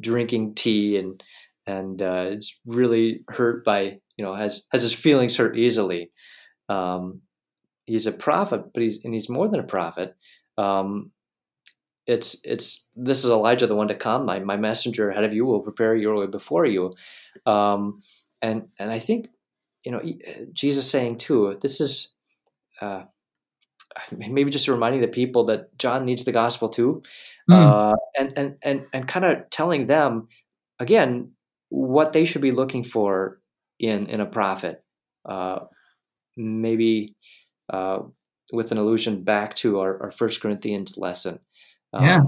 [0.00, 1.22] drinking tea and
[1.66, 6.10] and uh, is really hurt by you know has has his feelings hurt easily.
[6.68, 7.22] Um,
[7.84, 10.16] he's a prophet, but he's and he's more than a prophet.
[10.58, 11.12] Um,
[12.06, 14.24] it's it's this is Elijah, the one to come.
[14.24, 16.94] My my messenger ahead of you will prepare your way before you.
[17.46, 18.00] Um,
[18.42, 19.28] and and I think
[19.84, 20.02] you know
[20.52, 21.56] Jesus saying too.
[21.60, 22.12] This is.
[22.80, 23.04] Uh,
[24.16, 27.02] maybe just reminding the people that John needs the gospel too,
[27.50, 27.54] mm.
[27.54, 30.28] uh, and and and and kind of telling them
[30.78, 31.32] again
[31.68, 33.40] what they should be looking for
[33.78, 34.82] in in a prophet.
[35.28, 35.60] Uh,
[36.36, 37.14] maybe
[37.72, 37.98] uh,
[38.52, 41.38] with an allusion back to our, our First Corinthians lesson.
[41.92, 42.22] Um, yeah.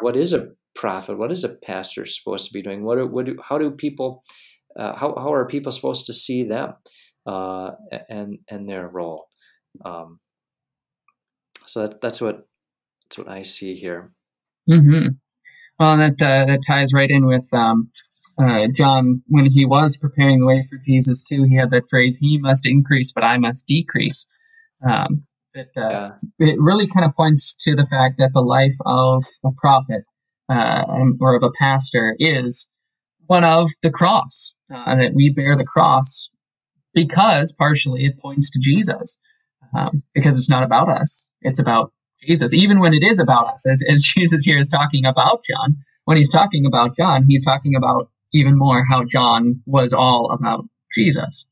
[0.00, 1.16] What is a prophet?
[1.16, 2.84] What is a pastor supposed to be doing?
[2.84, 4.22] What do, what do, how do people
[4.78, 6.74] uh, how how are people supposed to see them
[7.26, 7.72] uh,
[8.08, 9.26] and and their role?
[9.84, 10.18] Um,
[11.66, 12.46] so that, that's what
[13.04, 14.12] that's what I see here.
[14.68, 15.08] Mm-hmm.
[15.78, 17.90] Well, that uh, that ties right in with um,
[18.38, 21.44] uh, John when he was preparing the way for Jesus too.
[21.44, 24.26] He had that phrase, "He must increase, but I must decrease."
[24.86, 26.48] Um, that uh, yeah.
[26.48, 30.04] it really kind of points to the fact that the life of a prophet
[30.48, 30.84] uh,
[31.20, 32.68] or of a pastor is
[33.26, 34.54] one of the cross.
[34.72, 36.28] Uh, that we bear the cross
[36.94, 39.16] because partially it points to Jesus,
[39.76, 41.92] um, because it's not about us; it's about
[42.22, 42.52] Jesus.
[42.52, 46.16] Even when it is about us, as, as Jesus here is talking about John, when
[46.16, 51.46] he's talking about John, he's talking about even more how John was all about Jesus.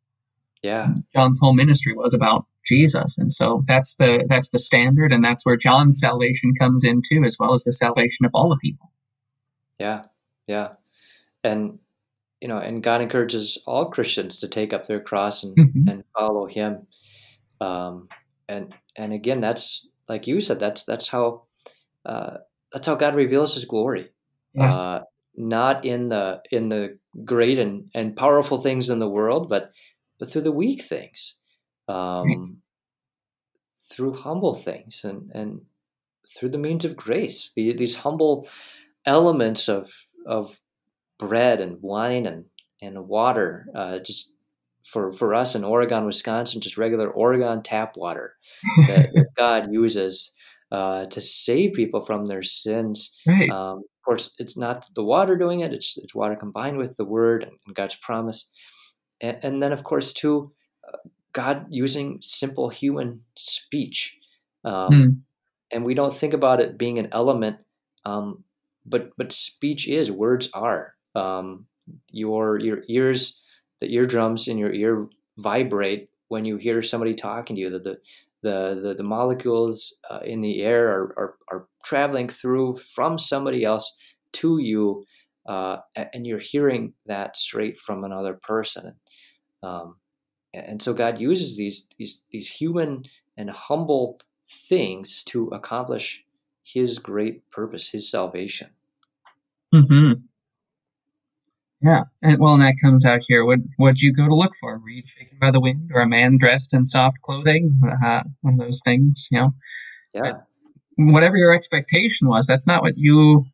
[0.63, 3.17] Yeah, John's whole ministry was about Jesus.
[3.19, 7.25] And so that's the that's the standard and that's where John's salvation comes in too,
[7.25, 8.91] as well as the salvation of all the people.
[9.79, 10.05] Yeah.
[10.47, 10.75] Yeah.
[11.43, 11.79] And
[12.41, 15.89] you know, and God encourages all Christians to take up their cross and, mm-hmm.
[15.89, 16.87] and follow him.
[17.63, 18.09] Um,
[18.49, 21.45] and and again that's like you said, that's that's how
[22.05, 22.39] uh,
[22.73, 24.11] that's how God reveals his glory.
[24.55, 24.75] Yes.
[24.75, 25.01] Uh,
[25.35, 29.73] not in the in the great and, and powerful things in the world, but
[30.19, 31.37] but through the weak things
[31.89, 32.59] um,
[33.85, 35.61] through humble things and, and
[36.37, 37.53] through the means of grace.
[37.55, 38.49] The, these humble
[39.05, 39.93] elements of,
[40.27, 40.61] of
[41.19, 42.45] bread and wine and,
[42.81, 44.35] and water, uh, just
[44.87, 48.35] for, for us in Oregon, Wisconsin, just regular Oregon tap water
[48.87, 50.33] that, that God uses
[50.70, 53.14] uh, to save people from their sins.
[53.26, 53.51] Right.
[53.51, 57.05] Um, of course, it's not the water doing it; it's, it's water combined with the
[57.05, 58.49] Word and, and God's promise.
[59.20, 60.53] And, and, then, of course, too,
[60.87, 60.97] uh,
[61.33, 64.18] God using simple human speech.
[64.64, 65.20] Um, mm.
[65.70, 67.59] And we don't think about it being an element,
[68.05, 68.43] um,
[68.85, 70.95] but but speech is words are.
[71.14, 71.66] Um,
[72.11, 73.41] your your ears,
[73.83, 75.09] the eardrums in your ear
[75.39, 77.70] vibrate when you hear somebody talking to you.
[77.70, 77.99] The the
[78.45, 83.64] the, the, the molecules uh, in the air are, are, are traveling through from somebody
[83.64, 83.97] else
[84.33, 85.05] to you,
[85.47, 88.97] uh, and you're hearing that straight from another person.
[89.62, 89.97] Um,
[90.53, 93.05] and so God uses these these these human
[93.37, 96.24] and humble things to accomplish
[96.62, 98.70] His great purpose, His salvation.
[99.72, 100.12] Hmm.
[101.83, 103.45] Yeah, and well, and that comes out here.
[103.45, 104.78] What what you go to look for?
[104.78, 107.80] Reed shaken by the wind, or a man dressed in soft clothing?
[108.05, 109.55] Uh, one of those things, you know.
[110.14, 110.20] Yeah.
[110.22, 110.47] But
[110.97, 113.47] whatever your expectation was, that's not what you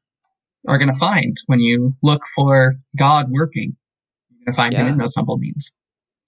[0.67, 3.77] are going to find when you look for God working.
[4.31, 4.83] You're going to find Yeah.
[4.83, 5.73] Him in those humble means.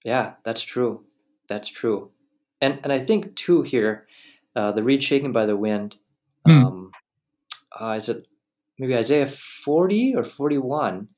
[0.03, 1.05] Yeah, that's true.
[1.47, 2.11] That's true.
[2.59, 4.07] And and I think too here,
[4.55, 5.97] uh, the reed shaken by the wind.
[6.47, 6.65] Hmm.
[6.65, 6.91] Um,
[7.79, 8.25] uh, is it
[8.79, 11.09] maybe Isaiah forty or forty one?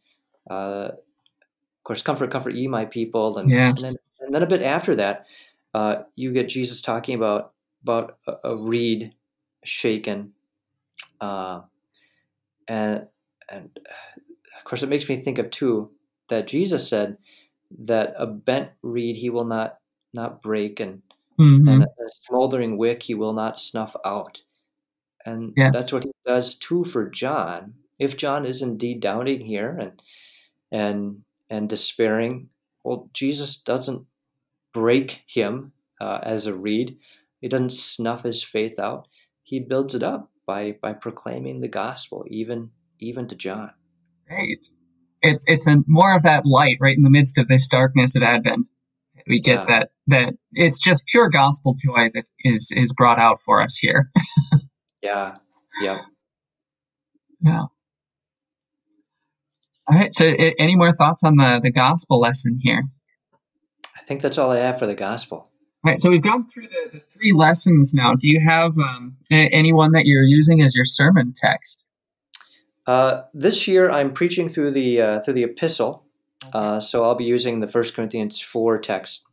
[0.49, 3.69] Uh, of course, comfort, comfort ye, my people, and, Yeah.
[3.69, 5.25] and then and then a bit after that,
[5.73, 9.13] uh, you get Jesus talking about about a, a reed
[9.65, 10.33] shaken,
[11.19, 11.61] uh,
[12.67, 13.07] and
[13.49, 13.69] and
[14.57, 15.91] of course, it makes me think of too
[16.29, 17.17] that Jesus said
[17.79, 19.79] that a bent reed he will not
[20.13, 21.01] not break, and
[21.39, 21.67] Mhm.
[21.69, 24.43] and a, a smoldering wick he will not snuff out.
[25.25, 25.73] And Yes.
[25.73, 27.73] that's what he does too for John.
[27.99, 30.01] If John is indeed doubting here and
[30.73, 32.49] and and despairing,
[32.83, 34.05] well, Jesus doesn't
[34.73, 35.71] break him
[36.01, 36.97] uh, as a reed.
[37.39, 39.07] He doesn't snuff his faith out.
[39.43, 43.71] He builds it up by by proclaiming the gospel, even even to John.
[44.29, 44.57] Right.
[45.21, 48.23] It's it's a, more of that light right in the midst of this darkness of
[48.23, 48.67] Advent.
[49.27, 49.65] We get Yeah.
[49.65, 54.09] that that it's just pure gospel joy that is is brought out for us here.
[55.03, 55.35] Yeah,
[55.81, 55.99] yeah.
[57.41, 57.63] Yeah.
[59.89, 60.13] All right.
[60.13, 62.83] So, any more thoughts on the the gospel lesson here?
[63.95, 65.37] I think that's all I have for the gospel.
[65.85, 65.99] All right.
[65.99, 68.15] So we've gone through the, the three lessons now.
[68.15, 71.83] Do you have um, any one that you're using as your sermon text?
[72.85, 76.05] Uh, this year, I'm preaching through the uh, through the epistle,
[76.53, 79.23] uh, so I'll be using the First Corinthians four text,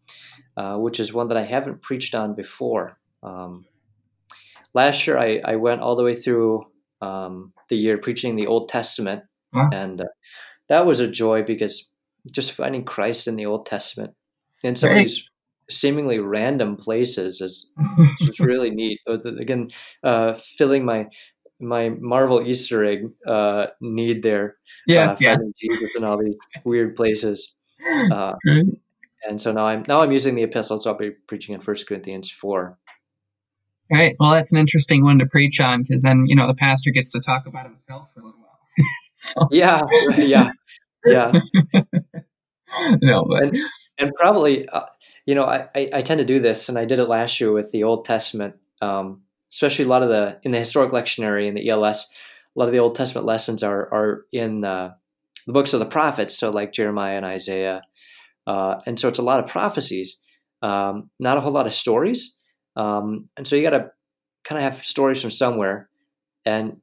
[0.57, 2.99] uh, which is one that I haven't preached on before.
[3.23, 3.67] Um,
[4.73, 6.67] last year, I, I went all the way through
[7.01, 9.71] um, the year preaching the Old Testament, Wow.
[9.73, 10.07] and uh,
[10.69, 11.93] that was a joy because
[12.31, 14.15] just finding Christ in the Old Testament
[14.63, 15.29] in some of these
[15.69, 17.73] seemingly random places is
[18.21, 19.01] it's really neat.
[19.07, 19.69] Again,
[20.03, 21.07] uh, filling my
[21.61, 24.57] my Marvel Easter egg uh, need there.
[24.87, 25.13] yeah.
[25.13, 25.35] uh, yeah.
[25.35, 27.55] finding Jesus in all these weird places.
[28.13, 28.35] Uh,
[29.27, 31.89] and so now I'm now I'm using the epistle, so I'll be preaching in First
[31.89, 32.77] Corinthians four.
[33.91, 34.15] Right.
[34.21, 37.09] Well, that's an interesting one to preach on because then you know the pastor gets
[37.13, 38.40] to talk about himself for a little.
[39.21, 39.83] So Yeah,
[40.17, 40.51] yeah,
[41.05, 41.33] yeah.
[43.03, 43.59] no, but And,
[43.99, 44.87] and probably, uh,
[45.27, 47.53] you know, I, I, I tend to do this, and I did it last year
[47.53, 51.55] with the Old Testament, um, especially a lot of the in the historic lectionary in
[51.55, 52.09] the ELS.
[52.57, 54.95] A lot of the Old Testament lessons are are in uh,
[55.47, 57.83] the books of the prophets, so like Jeremiah and Isaiah,
[58.47, 60.21] uh, and so it's a lot of prophecies,
[60.63, 62.37] um, not a whole lot of stories,
[62.77, 63.91] um, and so you got to
[64.45, 65.91] kind of have stories from somewhere,
[66.45, 66.79] and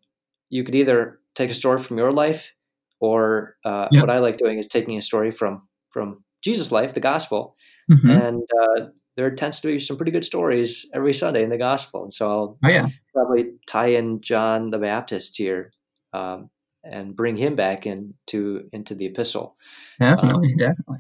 [0.50, 2.54] you could either take a story from your life,
[3.00, 4.02] or uh, Yeah.
[4.02, 7.56] what I like doing is taking a story from from Jesus' life, the gospel,
[7.90, 8.10] Mhm.
[8.26, 12.04] and uh, there tends to be some pretty good stories every Sunday in the gospel,
[12.04, 15.72] and so I'll oh yeah, probably tie in John the Baptist here
[16.14, 16.50] um,
[16.84, 19.56] and bring him back into into the epistle,
[20.00, 21.00] definitely, definitely.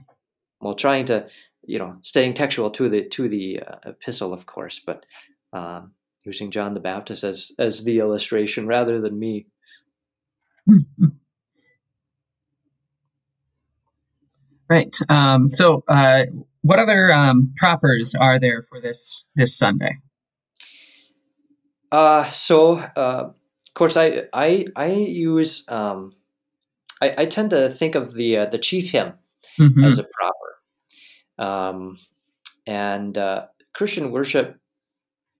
[0.59, 1.27] while trying to
[1.63, 5.05] you know staying textual to the to the uh, epistle, of course, but
[5.53, 5.91] um,
[6.25, 9.47] using John the Baptist as as the illustration rather than me.
[14.69, 14.95] Right.
[15.07, 16.23] Um, so, uh,
[16.61, 19.91] what other um, propers are there for this this Sunday?
[21.91, 26.13] Uh, so, uh, of course, I I I use um,
[27.01, 29.13] I, I tend to think of the uh, the chief hymn
[29.57, 29.85] Mhm.
[29.87, 30.51] as a proper,
[31.39, 31.99] um,
[32.65, 34.59] and uh, Christian worship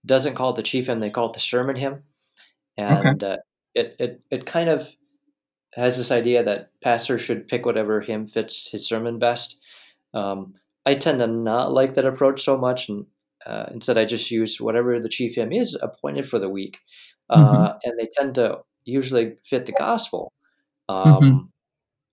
[0.06, 2.04] doesn't call it the chief hymn; they call it the sermon hymn,
[2.78, 3.38] and uh,
[3.76, 4.90] it it it kind of
[5.78, 9.60] has this idea that pastor should pick whatever hymn fits his sermon best.
[10.14, 10.56] Um,
[10.86, 13.06] I tend to not like that approach so much, and
[13.46, 16.80] uh, instead I just use whatever the chief hymn is appointed for the week,
[17.30, 20.34] uh, and they tend to usually fit the gospel
[20.90, 21.50] um, Mhm.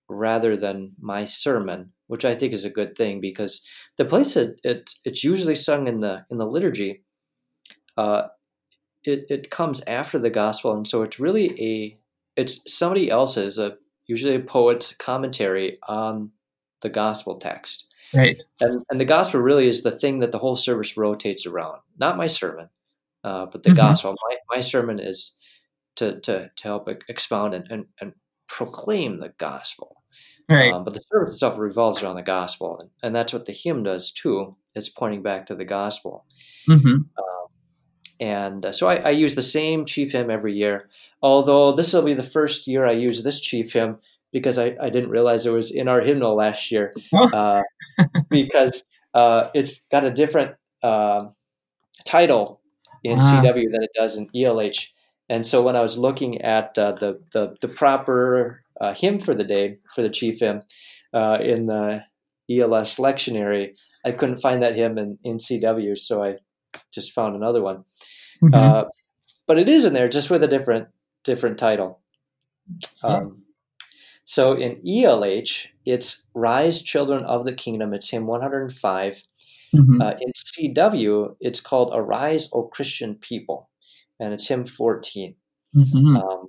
[0.09, 3.63] rather than my sermon, which I think is a good thing because
[3.97, 7.03] the place it, it it's usually sung in the in the liturgy.
[7.97, 8.27] Uh,
[9.03, 11.99] it, it comes after the gospel, and so it's really a
[12.35, 13.77] it's somebody else's, a
[14.07, 16.31] usually a poet's commentary on
[16.81, 17.87] the gospel text.
[18.13, 18.41] Right.
[18.59, 21.79] And, and the gospel really is the thing that the whole service rotates around.
[21.97, 22.69] Not my sermon,
[23.23, 23.77] uh, but the Mhm.
[23.77, 24.15] gospel.
[24.29, 25.37] My, my sermon is
[25.95, 28.13] to, to, to help expound and, and, and
[28.47, 30.03] proclaim the gospel.
[30.47, 30.71] Right.
[30.71, 32.77] Um, but the service itself revolves around the gospel.
[32.79, 34.55] And, and that's what the hymn does too.
[34.75, 36.25] It's pointing back to the gospel.
[36.67, 36.97] hmm
[38.19, 40.89] And uh, so I, I use the same chief hymn every year.
[41.21, 43.97] Although this will be the first year I use this chief hymn
[44.31, 46.93] because I, I didn't realize it was in our hymnal last year.
[47.13, 47.61] Uh,
[48.29, 51.33] because uh, it's got a different um
[52.05, 52.61] title
[53.03, 53.41] in Ah.
[53.43, 54.89] CW than it does in ELH.
[55.29, 59.33] And so when I was looking at uh, the, the, the proper uh, hymn for
[59.33, 60.61] the day for the chief hymn
[61.13, 62.03] uh, in the
[62.49, 66.35] ELS lectionary, I couldn't find that hymn in, in CW, so I
[66.91, 67.83] just found another one.
[68.41, 68.53] Mm-hmm.
[68.53, 68.85] Uh,
[69.47, 70.87] but it is in there, just with a different
[71.23, 71.99] different title.
[73.03, 73.43] Um,
[74.25, 77.93] so in ELH, it's Rise Children of the Kingdom.
[77.93, 79.23] It's hymn 105.
[79.75, 80.01] Mm-hmm.
[80.01, 83.69] Uh, in CW, it's called Arise, O Christian People,
[84.19, 85.35] and it's hymn 14.
[85.75, 86.17] Mm-hmm.
[86.17, 86.47] Um,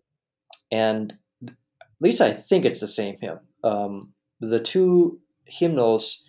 [0.70, 1.54] and at
[2.00, 3.40] least I think it's the same hymn.
[3.64, 6.24] Um, the two hymnals,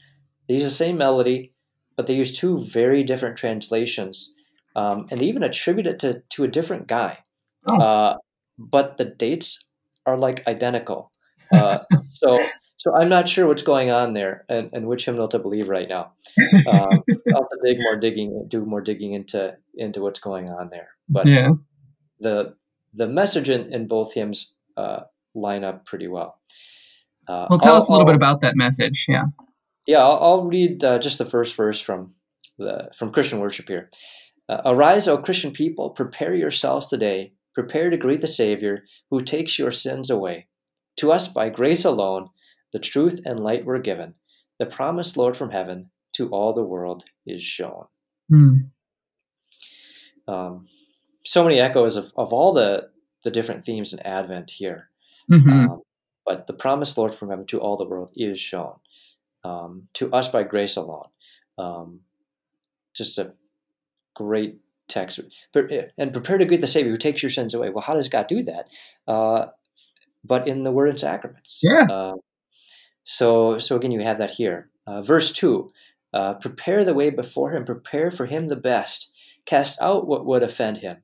[0.48, 1.54] they use the same melody,
[1.98, 4.34] but they use two very different translations.
[4.76, 7.20] Um, and they even attribute it to, to a different guy.
[7.68, 7.82] Oh.
[7.82, 8.18] Uh,
[8.58, 9.66] but the dates
[10.06, 11.12] are like identical.
[11.50, 12.46] Uh, so
[12.76, 15.88] so I'm not sure what's going on there and, and which hymnal to believe right
[15.88, 16.12] now.
[16.68, 20.70] Um, I'll have to dig more digging, do more digging into into what's going on
[20.70, 20.90] there.
[21.08, 21.54] But yeah.
[22.20, 22.56] the
[22.94, 26.40] the message in, in both hymns uh, line up pretty well.
[27.28, 29.06] Uh, well, tell I'll, us a little I'll, bit about that message.
[29.08, 29.24] Yeah.
[29.88, 32.14] Yeah, I'll, I'll read uh, just the first verse from
[32.60, 33.90] the from Christian worship here.
[34.50, 37.34] Uh, Arise, O Christian people, prepare yourselves today.
[37.56, 40.48] Prepare to greet the Savior who takes your sins away.
[40.98, 42.30] To us, by grace alone,
[42.74, 44.14] the truth and light were given.
[44.60, 47.86] The promised Lord from heaven to all the world is shown.
[48.32, 48.70] Mm.
[50.28, 50.68] Um,
[51.26, 52.90] so many echoes of, of all the,
[53.24, 54.90] the different themes in Advent here.
[55.32, 55.50] Mm-hmm.
[55.50, 55.82] Um,
[56.26, 58.74] but the promised Lord from heaven to all the world is shown.
[59.48, 61.08] Um, to us by grace alone.
[61.58, 62.02] Um,
[62.94, 63.34] just a
[64.16, 65.20] great text.
[65.98, 67.70] And prepare to greet the Savior who takes your sins away.
[67.70, 68.68] Well, how does God do that?
[69.08, 69.48] Uh,
[70.24, 71.60] but in the word and sacraments.
[71.64, 71.86] Yeah.
[71.90, 72.16] Uh,
[73.04, 74.70] so, so again, you have that here.
[74.86, 75.70] Uh, verse 2
[76.14, 79.14] uh, Prepare the way before him, prepare for him the best.
[79.46, 80.98] Cast out what would offend him,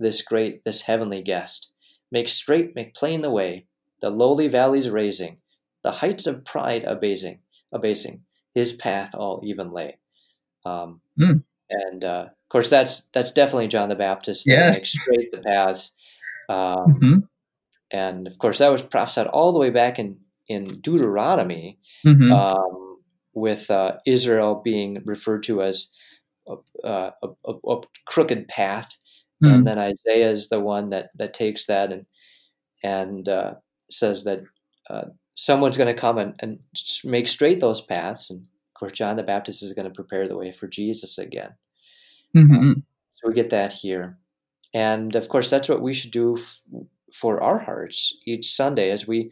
[0.00, 1.72] this great, this heavenly guest.
[2.10, 3.66] Make straight, make plain the way,
[4.00, 5.38] the lowly valleys raising,
[5.84, 7.38] the heights of pride abasing,
[7.74, 8.22] abasing
[8.54, 9.98] his path all even lay.
[10.64, 11.42] Um, mm.
[11.68, 14.44] And uh, of course, that's that's definitely John the Baptist.
[14.46, 14.80] Yes.
[14.80, 15.92] Make straight the paths.
[16.48, 17.18] Um, mm-hmm.
[17.90, 20.18] And of course, that was prophesied all the way back in,
[20.48, 22.32] in Deuteronomy mm-hmm.
[22.32, 22.98] um,
[23.34, 25.90] with uh, Israel being referred to as
[26.48, 28.98] a, a, a, a crooked path.
[29.42, 29.54] Mm-hmm.
[29.54, 32.06] And then Isaiah is the one that, that takes that and,
[32.82, 33.54] and uh,
[33.90, 34.40] says that
[34.90, 36.58] uh, someone's going to come and, and
[37.04, 38.30] make straight those paths.
[38.30, 41.54] And of course, John the Baptist is going to prepare the way for Jesus again.
[42.36, 42.72] Mm-hmm.
[43.12, 44.18] so we get that here.
[44.72, 46.36] And of course, that's what we should do
[47.12, 49.30] for our hearts each Sunday as we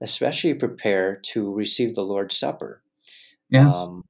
[0.00, 2.80] especially prepare to receive the Lord's Supper.
[3.50, 3.74] Yes.
[3.74, 4.04] Um,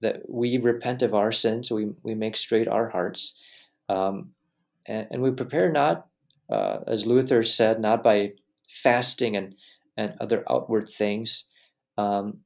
[0.00, 3.36] that we repent of our sins, we, we make straight our hearts,
[3.90, 4.30] um,
[4.86, 6.06] and, and, we prepare not,
[6.48, 8.32] uh, as Luther said, not by
[8.66, 9.54] fasting and,
[9.96, 11.44] and other outward things,
[11.98, 12.38] um,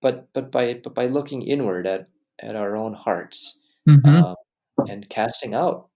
[0.00, 2.08] but but by but by looking inward at,
[2.40, 3.58] at our own hearts
[3.88, 4.24] mm-hmm.
[4.24, 4.34] uh,
[4.88, 5.88] and casting out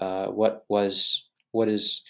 [0.00, 2.04] uh, what was what is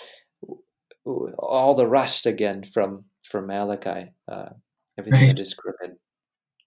[1.05, 4.13] all the rust again from from Malachi.
[4.31, 4.51] Uh,
[4.99, 5.37] everything right.
[5.37, 5.97] that is crooked.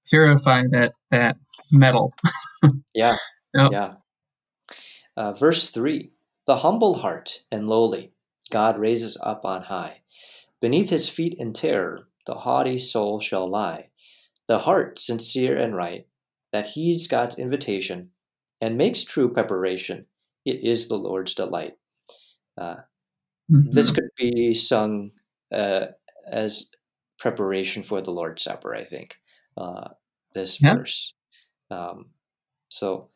[0.10, 1.38] Purify that that
[1.72, 2.14] metal.
[2.94, 3.18] yeah,
[3.54, 3.72] yep.
[3.72, 3.94] yeah.
[5.18, 6.12] Uh, verse three:
[6.46, 8.12] The humble heart and lowly,
[8.52, 10.02] God raises up on high.
[10.62, 13.90] Beneath His feet in terror, the haughty soul shall lie.
[14.48, 16.08] The heart sincere and right,
[16.52, 18.12] that heeds God's invitation
[18.62, 20.06] and makes true preparation,
[20.46, 21.74] it is the Lord's delight.
[22.58, 22.76] Uh,
[23.52, 23.72] Mm-hmm.
[23.72, 25.12] This could be sung
[25.54, 25.88] uh,
[26.30, 26.72] as
[27.20, 29.16] preparation for the Lord's Supper, I think,
[29.58, 29.90] uh,
[30.34, 30.76] this yeah.
[30.76, 31.14] verse.
[31.70, 32.08] Um,
[32.70, 33.10] so,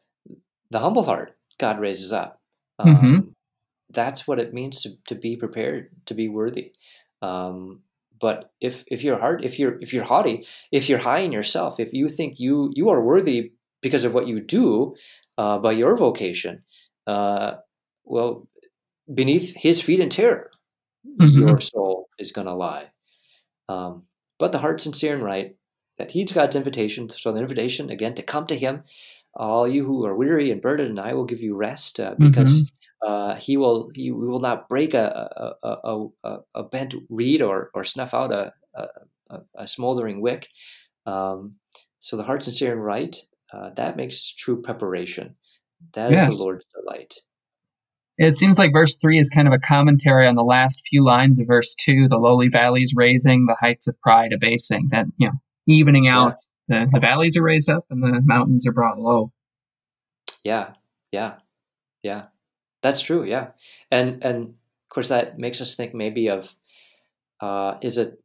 [0.69, 2.41] the humble heart, God raises up.
[2.79, 2.89] Mm-hmm.
[2.89, 3.27] Um, mm-hmm.
[3.91, 6.73] That's what it means to, to be prepared, to be worthy.
[7.21, 7.81] Um,
[8.19, 11.79] but if if your heart, if you're if you're haughty, if you're high in yourself,
[11.79, 14.95] if you think you you are worthy because of what you do
[15.37, 16.63] uh, by your vocation,
[17.07, 17.53] uh,
[18.03, 18.47] well,
[19.13, 20.51] beneath his feet in terror,
[21.05, 21.47] mm-hmm.
[21.47, 22.87] your soul is going to lie.
[23.69, 24.03] Um,
[24.37, 25.55] but the heart sincere and right,
[25.97, 27.09] that heeds God's invitation.
[27.09, 28.83] So the invitation again to come to Him,
[29.35, 32.63] all you who are weary and burdened, and I will give you rest, uh, because
[32.63, 32.75] mm-hmm.
[33.01, 37.83] Uh, He will He will not break a a, a, a, bent reed or or
[37.83, 38.53] snuff out a
[39.29, 40.47] a, a smoldering wick.
[41.05, 41.55] Um,
[41.99, 43.15] so the heart sincere and right,
[43.53, 45.35] uh, that makes true preparation.
[45.93, 46.29] That yes.
[46.29, 47.13] is the Lord's delight.
[48.17, 51.39] It seems like verse 3 is kind of a commentary on the last few lines
[51.39, 54.89] of verse 2 the lowly valleys raising, the heights of pride abasing.
[54.91, 55.33] That, you know,
[55.67, 56.35] evening out,
[56.67, 56.85] yeah.
[56.85, 59.31] the, the valleys are raised up and the mountains are brought low.
[60.43, 60.73] Yeah,
[61.13, 61.35] yeah,
[62.03, 62.25] yeah.
[62.81, 63.49] That's true, yeah.
[63.91, 66.55] And, and of course, that makes us think maybe of
[67.41, 68.21] uh, is it?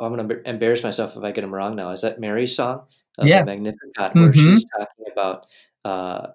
[0.00, 1.90] Oh, I'm going to embarrass myself if I get them wrong now.
[1.90, 2.82] Is that Mary's song?
[3.16, 3.46] Of yes.
[3.46, 4.32] The Magnificat, where mm-hmm.
[4.32, 5.46] she's talking about
[5.84, 6.26] uh,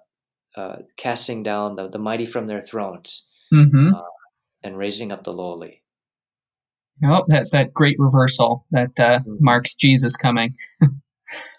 [0.56, 3.94] uh, casting down the, the mighty from their thrones mm-hmm.
[3.94, 4.00] uh,
[4.62, 5.82] and raising up the lowly.
[7.04, 9.36] Oh, that, that great reversal that uh, mm-hmm.
[9.40, 10.54] marks Jesus coming.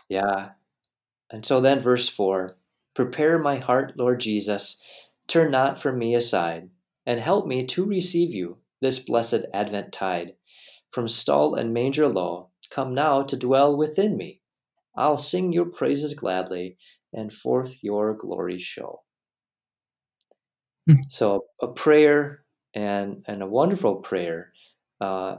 [0.09, 0.49] yeah.
[1.29, 2.57] And so then, verse 4
[2.95, 4.81] Prepare my heart, Lord Jesus,
[5.28, 6.69] turn not from me aside,
[7.05, 10.34] and help me to receive you this blessed Advent tide.
[10.91, 14.41] From stall and manger low, come now to dwell within me.
[14.95, 16.78] I'll sing your praises gladly,
[17.13, 19.03] and forth your glory show.
[20.88, 20.95] Hmm.
[21.09, 22.43] so a prayer
[22.74, 24.51] and and a wonderful prayer
[24.99, 25.38] uh,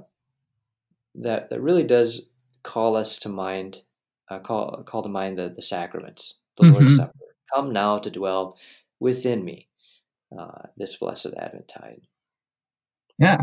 [1.17, 2.29] that that really does
[2.63, 3.83] call us to mind,
[4.31, 6.75] uh, call call to mind the the sacraments, the mm-hmm.
[6.75, 7.13] Lord's Supper.
[7.55, 8.57] Come now to dwell
[9.01, 9.69] within me,
[10.39, 12.03] uh, this blessed Adventide.
[13.19, 13.39] Yeah.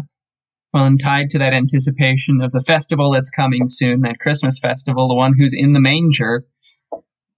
[0.73, 5.07] Well, and tied to that anticipation of the festival that's coming soon, that Christmas festival,
[5.07, 6.45] the one who's in the manger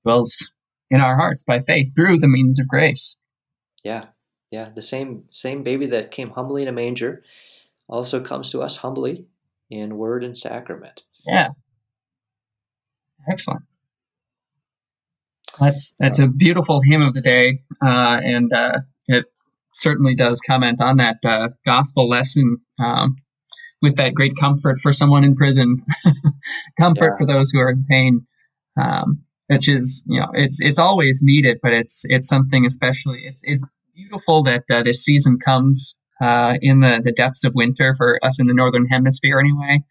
[0.04, 0.50] dwells
[0.90, 3.16] in our hearts by faith through the means of grace.
[3.84, 4.08] Yeah,
[4.52, 4.70] yeah.
[4.76, 7.24] The same same baby that came humbly in a manger
[7.88, 9.28] also comes to us humbly
[9.70, 11.04] in word and sacrament.
[11.26, 11.50] Yeah.
[13.30, 13.64] Excellent.
[15.60, 19.26] That's that's a beautiful hymn of the day, uh, and uh, it
[19.74, 23.16] certainly does comment on that uh, gospel lesson um,
[23.82, 25.84] with that great comfort for someone in prison,
[26.80, 27.18] comfort yeah.
[27.18, 28.28] for those who are in pain,
[28.80, 33.42] um, which is you know it's it's always needed, but it's it's something especially it's
[33.44, 33.64] it's
[33.96, 38.40] beautiful that uh, this season comes uh, in the the depths of winter for us
[38.40, 39.84] in the northern hemisphere anyway.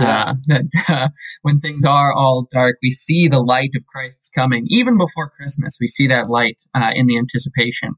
[0.00, 0.24] Yeah.
[0.24, 1.08] Uh, that uh,
[1.42, 4.64] when things are all dark, we see the light of Christ's coming.
[4.68, 7.94] Even before Christmas, we see that light uh, in the anticipation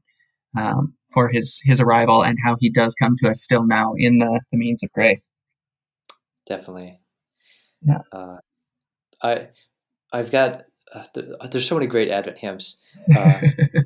[0.57, 4.19] um, for his his arrival and how he does come to us still now in
[4.19, 5.31] the, the means of grace.
[6.45, 6.99] Definitely.
[7.81, 7.99] Yeah.
[8.11, 8.37] Uh,
[9.21, 9.47] I
[10.11, 11.03] I've got uh,
[11.51, 12.79] there's so many great Advent hymns.
[13.15, 13.39] Uh,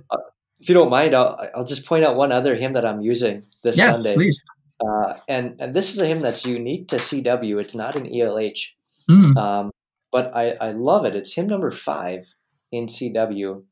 [0.10, 0.18] uh,
[0.60, 3.44] if you don't mind, I'll I'll just point out one other hymn that I'm using
[3.64, 4.16] this yes, Sunday.
[4.16, 4.42] Please.
[4.84, 7.60] Uh, and and this is a hymn that's unique to CW.
[7.60, 8.74] It's not an ELH,
[9.10, 9.38] mm.
[9.38, 9.72] um,
[10.12, 11.16] but I, I love it.
[11.16, 12.34] It's hymn number five
[12.72, 13.64] in CW,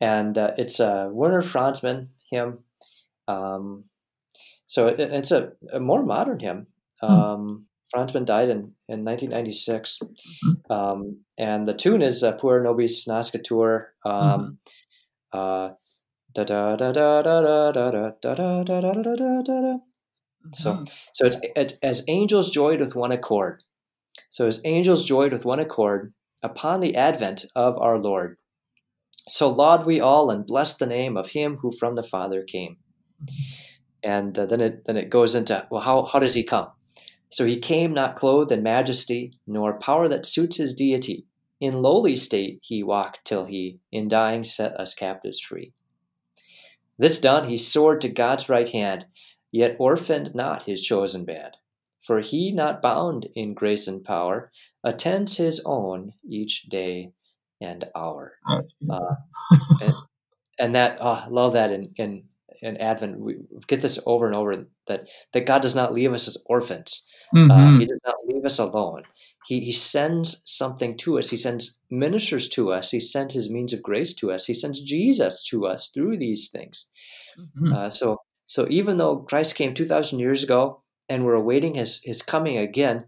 [0.00, 2.58] and uh, it's a Werner Franzmann hymn.
[3.26, 3.84] Um,
[4.66, 6.66] so it, it's a, a, more modern hymn.
[7.00, 7.06] Hmm.
[7.06, 10.00] Um, Franzmann died in, in 1996.
[10.00, 10.72] Mm-hmm.
[10.72, 13.86] Um, and the tune is uh, Puer Nobis Nascitur.
[14.04, 14.58] Um,
[15.34, 15.74] mm-hmm.
[16.34, 19.78] da da da da da da da da da da da da da da
[20.52, 23.62] so, so it's, it's as angels joyed with one accord.
[24.30, 28.36] So as angels joyed with one accord upon the advent of our Lord.
[29.28, 32.78] So laud we all and bless the name of him who from the Father came.
[34.02, 36.68] And uh, then it then it goes into well how how does he come?
[37.30, 41.26] So he came not clothed in majesty nor power that suits his deity.
[41.60, 45.72] In lowly state he walked till he in dying set us captives free.
[46.98, 49.06] This done, he soared to God's right hand,
[49.52, 51.56] yet orphaned not his chosen band.
[52.04, 54.50] For he, not bound in grace and power,
[54.82, 57.12] attends his own each day
[57.60, 58.34] and hour.
[58.48, 59.14] Oh, uh,
[59.82, 59.94] and,
[60.58, 62.24] and, that, oh, I love that in, in,
[62.62, 63.18] in Advent.
[63.18, 63.36] We
[63.66, 67.04] get this over and over that, that God does not leave us as orphans.
[67.34, 67.80] Uh, mm-hmm.
[67.80, 69.02] He does not leave us alone.
[69.46, 71.28] He, he sends something to us.
[71.30, 72.90] He sends ministers to us.
[72.90, 74.46] He sends his means of grace to us.
[74.46, 76.86] He sends Jesus to us through these things.
[77.38, 77.72] Mm-hmm.
[77.72, 82.22] Uh, so so even though Christ came 2,000 years ago and we're awaiting his, his
[82.22, 83.04] coming again,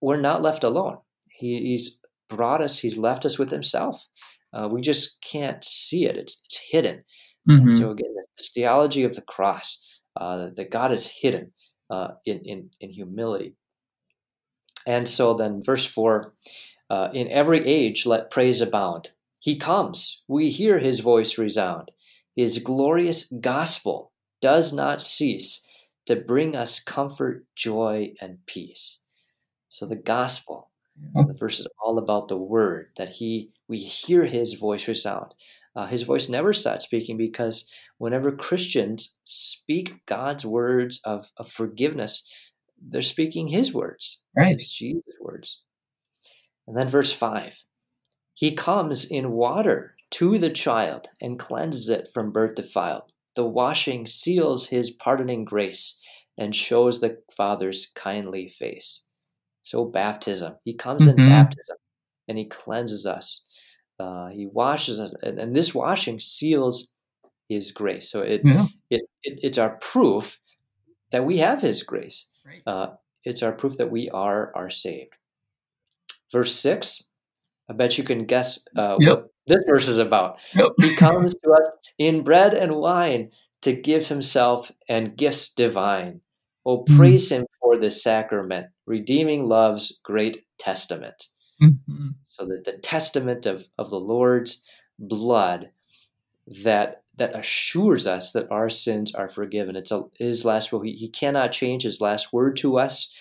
[0.00, 0.98] we're not left alone.
[1.30, 1.98] He, he's
[2.36, 4.06] brought us, he's left us with himself.
[4.52, 7.04] Uh, we just can't see it, it's, it's hidden.
[7.48, 7.72] Mm-hmm.
[7.72, 9.84] so, again, this theology of the cross,
[10.16, 11.52] uh, that God is hidden
[11.90, 13.56] uh, in, in, in humility.
[14.86, 16.32] And so then, verse 4
[16.90, 19.10] uh, In every age let praise abound.
[19.38, 21.90] He comes, we hear his voice resound.
[22.36, 25.66] His glorious gospel does not cease
[26.06, 29.02] to bring us comfort, joy, and peace.
[29.68, 30.70] So the gospel,
[31.14, 35.34] the verse is all about the word that he we hear his voice resound.
[35.74, 37.66] Uh, his voice never stops speaking because
[37.98, 42.28] whenever Christians speak God's words of, of forgiveness,
[42.80, 44.20] they're speaking his words.
[44.36, 44.52] Right.
[44.52, 45.62] It's Jesus' words.
[46.66, 47.56] And then verse 5
[48.34, 53.12] He comes in water to the child and cleanses it from birth defiled.
[53.34, 55.98] The washing seals his pardoning grace
[56.36, 59.04] and shows the Father's kindly face.
[59.62, 60.56] So, baptism.
[60.64, 61.20] He comes mm-hmm.
[61.20, 61.76] in baptism
[62.28, 63.46] and he cleanses us.
[64.00, 66.92] Uh, he washes us, and, and, this washing seals
[67.48, 68.10] his grace.
[68.10, 68.66] So, it, yeah.
[68.90, 70.40] it, it, it's our proof
[71.12, 72.26] that we have His grace.
[72.44, 72.62] Right.
[72.66, 72.94] Uh,
[73.24, 75.14] it's our proof that we are are saved.
[76.32, 77.06] Verse six.
[77.70, 79.18] I bet you can guess uh, Yep.
[79.18, 80.40] what this verse is about.
[80.54, 80.72] Yep.
[80.80, 83.30] He comes to us in bread and wine
[83.62, 86.20] to give himself and gifts divine.
[86.66, 86.96] Oh, Mhm.
[86.96, 91.28] praise him for this sacrament, redeeming love's great testament.
[91.62, 92.14] Mhm.
[92.24, 94.62] So that the testament of, of the Lord's
[94.98, 95.70] blood
[96.64, 99.76] that that assures us that our sins are forgiven.
[99.76, 100.80] It's a, his last will.
[100.80, 103.12] He, he cannot change his last word to us.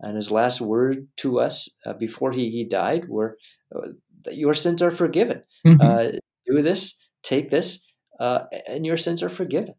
[0.00, 3.36] And his last word to us uh, before he, he died were
[3.74, 3.88] uh,
[4.24, 5.42] that your sins are forgiven.
[5.66, 5.80] Mhm.
[5.80, 7.82] Uh, do this, take this,
[8.20, 9.74] uh, and your sins are forgiven.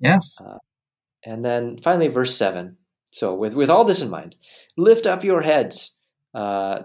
[0.00, 0.36] yes.
[1.24, 2.76] And then finally, verse 7.
[3.12, 4.34] So, with, with all this in mind,
[4.76, 5.96] lift up your heads.
[6.34, 6.80] Uh,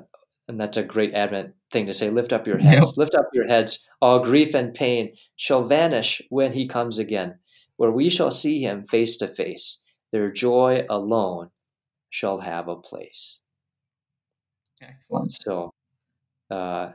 [0.48, 2.98] and that's a great Advent thing to say lift up your heads.
[2.98, 3.88] Lift up your heads.
[4.02, 7.40] All grief and pain shall vanish when he comes again,
[7.78, 9.84] where we shall see him face to face.
[10.12, 11.50] Their joy alone
[12.10, 13.40] shall have a place.
[14.82, 15.34] Excellent.
[15.34, 15.74] So,
[16.52, 16.92] uh,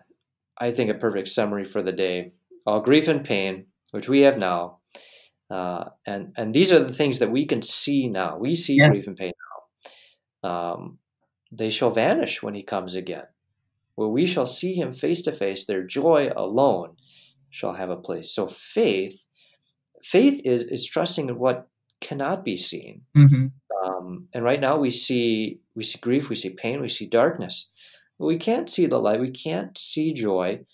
[0.58, 2.32] I think a perfect summary for the day.
[2.66, 4.78] All grief and pain, which we have now,
[5.52, 8.38] uh, and and these are the things that we can see now.
[8.38, 8.90] We see Yes.
[8.90, 9.32] grief and pain
[10.42, 10.50] now.
[10.50, 10.98] Um,
[11.52, 13.26] they shall vanish when he comes again,
[13.96, 15.66] where we shall see him face to face.
[15.66, 16.96] Their joy alone
[17.50, 18.34] shall have a place.
[18.34, 19.24] So faith,
[20.02, 21.68] faith is is trusting in what
[22.00, 23.02] cannot be seen.
[23.14, 23.46] hmm
[23.84, 27.70] Um, and right now we see we see grief, we see pain, we see darkness.
[28.18, 29.20] But we can't see the light.
[29.20, 30.64] We can't see joy.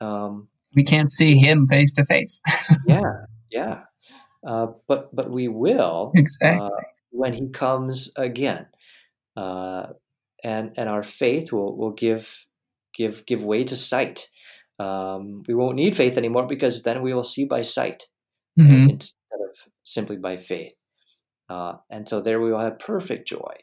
[0.00, 2.40] Um, We can't see him face to face.
[2.86, 3.74] yeah, yeah.
[4.46, 6.58] Uh, but but we will Exactly.
[6.58, 8.66] uh, when he comes again,
[9.36, 9.88] uh,
[10.44, 12.44] and and our faith will will give
[12.94, 14.28] give give way to sight.
[14.78, 18.08] Um, we won't need faith anymore because then we will see by sight
[18.58, 18.90] Mhm.
[18.90, 20.74] instead of simply by faith.
[21.48, 23.56] Uh, and so there we will have perfect joy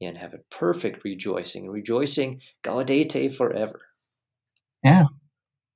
[0.00, 3.80] and have a perfect rejoicing, rejoicing gaudete forever.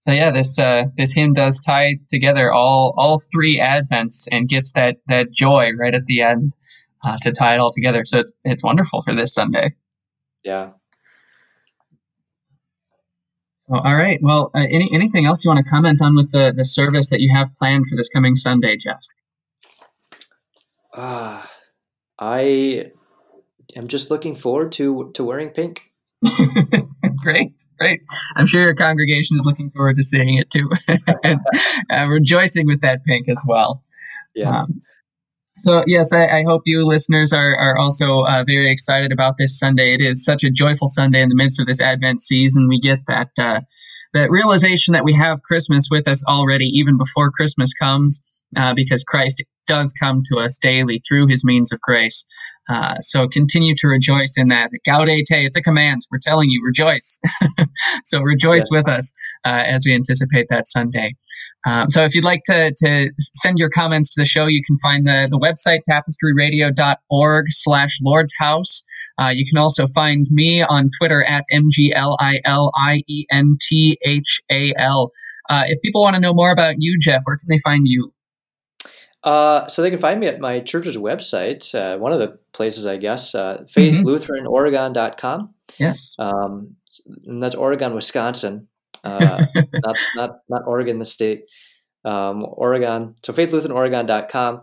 [0.07, 4.73] So yeah, this uh, this hymn does tie together all all three Advents and gets
[4.73, 6.53] that that joy right at the end
[7.05, 8.05] uh, to tie it all together.
[8.05, 9.75] So it's it's wonderful for this Sunday.
[10.43, 10.71] Yeah.
[13.71, 14.19] All right.
[14.21, 17.21] Well, uh, any anything else you want to comment on with the the service that
[17.21, 19.01] you have planned for this coming Sunday, Jeff?
[20.95, 21.51] Ah,
[22.19, 22.91] I
[23.75, 25.91] am just looking forward to to wearing pink.
[27.23, 28.01] great, great.
[28.37, 30.71] I'm sure your congregation is looking forward to seeing it too,
[31.25, 31.41] and
[31.91, 33.83] uh, rejoicing with that pink as well.
[34.35, 34.63] Yeah.
[34.63, 34.83] Um,
[35.59, 39.59] so yes, I, I hope you listeners are, are also uh, very excited about this
[39.59, 39.95] Sunday.
[39.95, 42.69] It is such a joyful Sunday in the midst of this Advent season.
[42.69, 43.61] We get that uh,
[44.15, 48.21] that realization that we have Christmas with us already, even before Christmas comes,
[48.57, 52.25] uh, because Christ does come to us daily through His means of grace.
[52.69, 54.71] Uh, so continue to rejoice in that.
[54.87, 56.03] Gaudete, it's a command.
[56.13, 57.19] We're telling you, rejoice.
[58.05, 58.71] so rejoice Yes.
[58.71, 59.13] with us
[59.45, 61.17] uh, as we anticipate that Sunday.
[61.67, 64.79] Um, so if you'd like to, to send your comments to the show, you can
[64.79, 68.85] find the, the website tapestryradio.org slash Lord's House.
[69.21, 71.43] Uh, you can also find me on Twitter at
[73.73, 75.11] M-G-L-I-L-I-E-N-T-H-A-L.
[75.51, 78.13] Uh, if people want to know more about you, Jeff, where can they find you?
[79.25, 81.75] Uh, so they can find me at my church's website.
[81.75, 85.55] Uh, one of the places, I guess, uh, faithlutheranoregon.com.
[85.79, 86.15] Yes.
[86.19, 86.77] Um,
[87.27, 88.69] and that's Oregon, Wisconsin,
[89.05, 91.45] uh, not not not Oregon, the state.
[92.05, 93.15] Um, Oregon.
[93.23, 94.63] So faithlutheranoregon.com.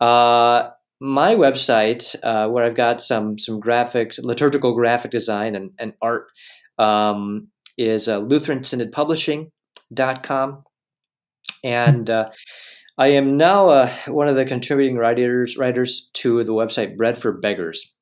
[0.00, 0.70] Uh,
[1.00, 6.28] my website, uh, where I've got some some graphic, liturgical graphic design and, and art,
[6.78, 10.64] um, is uh, LutheranSynodPublishing.com.
[11.64, 12.28] And uh,
[12.98, 17.32] I am now uh, one of the contributing writers writers to the website Bread for
[17.32, 17.94] Beggars.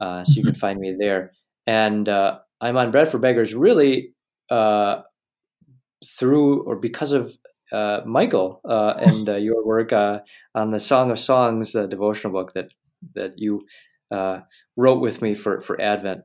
[0.00, 1.32] Uh, so you can find me there.
[1.66, 4.14] And uh, I'm on Bread for Beggars really
[4.50, 5.02] uh,
[6.04, 7.36] through or because of
[7.72, 10.20] uh, Michael uh, and uh, your work uh,
[10.54, 12.70] on the Song of Songs uh, devotional book that
[13.14, 13.66] that you
[14.10, 14.40] uh,
[14.76, 16.22] wrote with me for for Advent.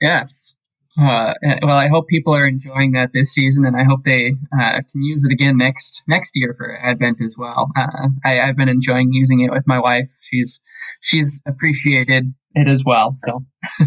[0.00, 0.56] Yes.
[1.00, 1.32] Uh,
[1.62, 5.02] well, I hope people are enjoying that this season, and I hope they uh, can
[5.02, 7.68] use it again next next year for Advent as well.
[7.76, 10.08] Uh, I, I've been enjoying using it with my wife.
[10.20, 10.60] She's
[11.00, 13.12] she's appreciated it as well.
[13.14, 13.44] So,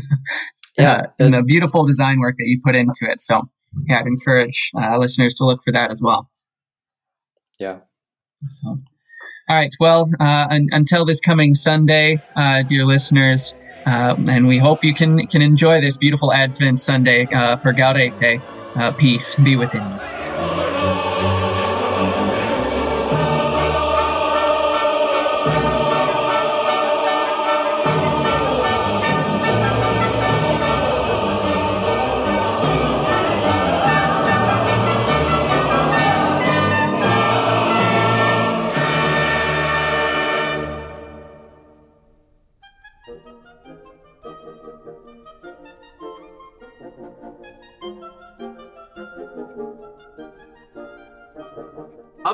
[0.78, 3.22] Yeah, uh, and the beautiful design work that you put into it.
[3.22, 3.44] So,
[3.88, 6.28] yeah, I'd encourage uh, listeners to look for that as well.
[7.60, 7.80] Yeah.
[8.62, 9.72] So, all right.
[9.80, 13.54] Well, uh, un- until this coming Sunday, uh, dear listeners,
[13.86, 18.44] uh, and we hope you can can enjoy this beautiful Advent Sunday uh, for Gaudete.
[18.80, 20.15] Uh, peace be within you.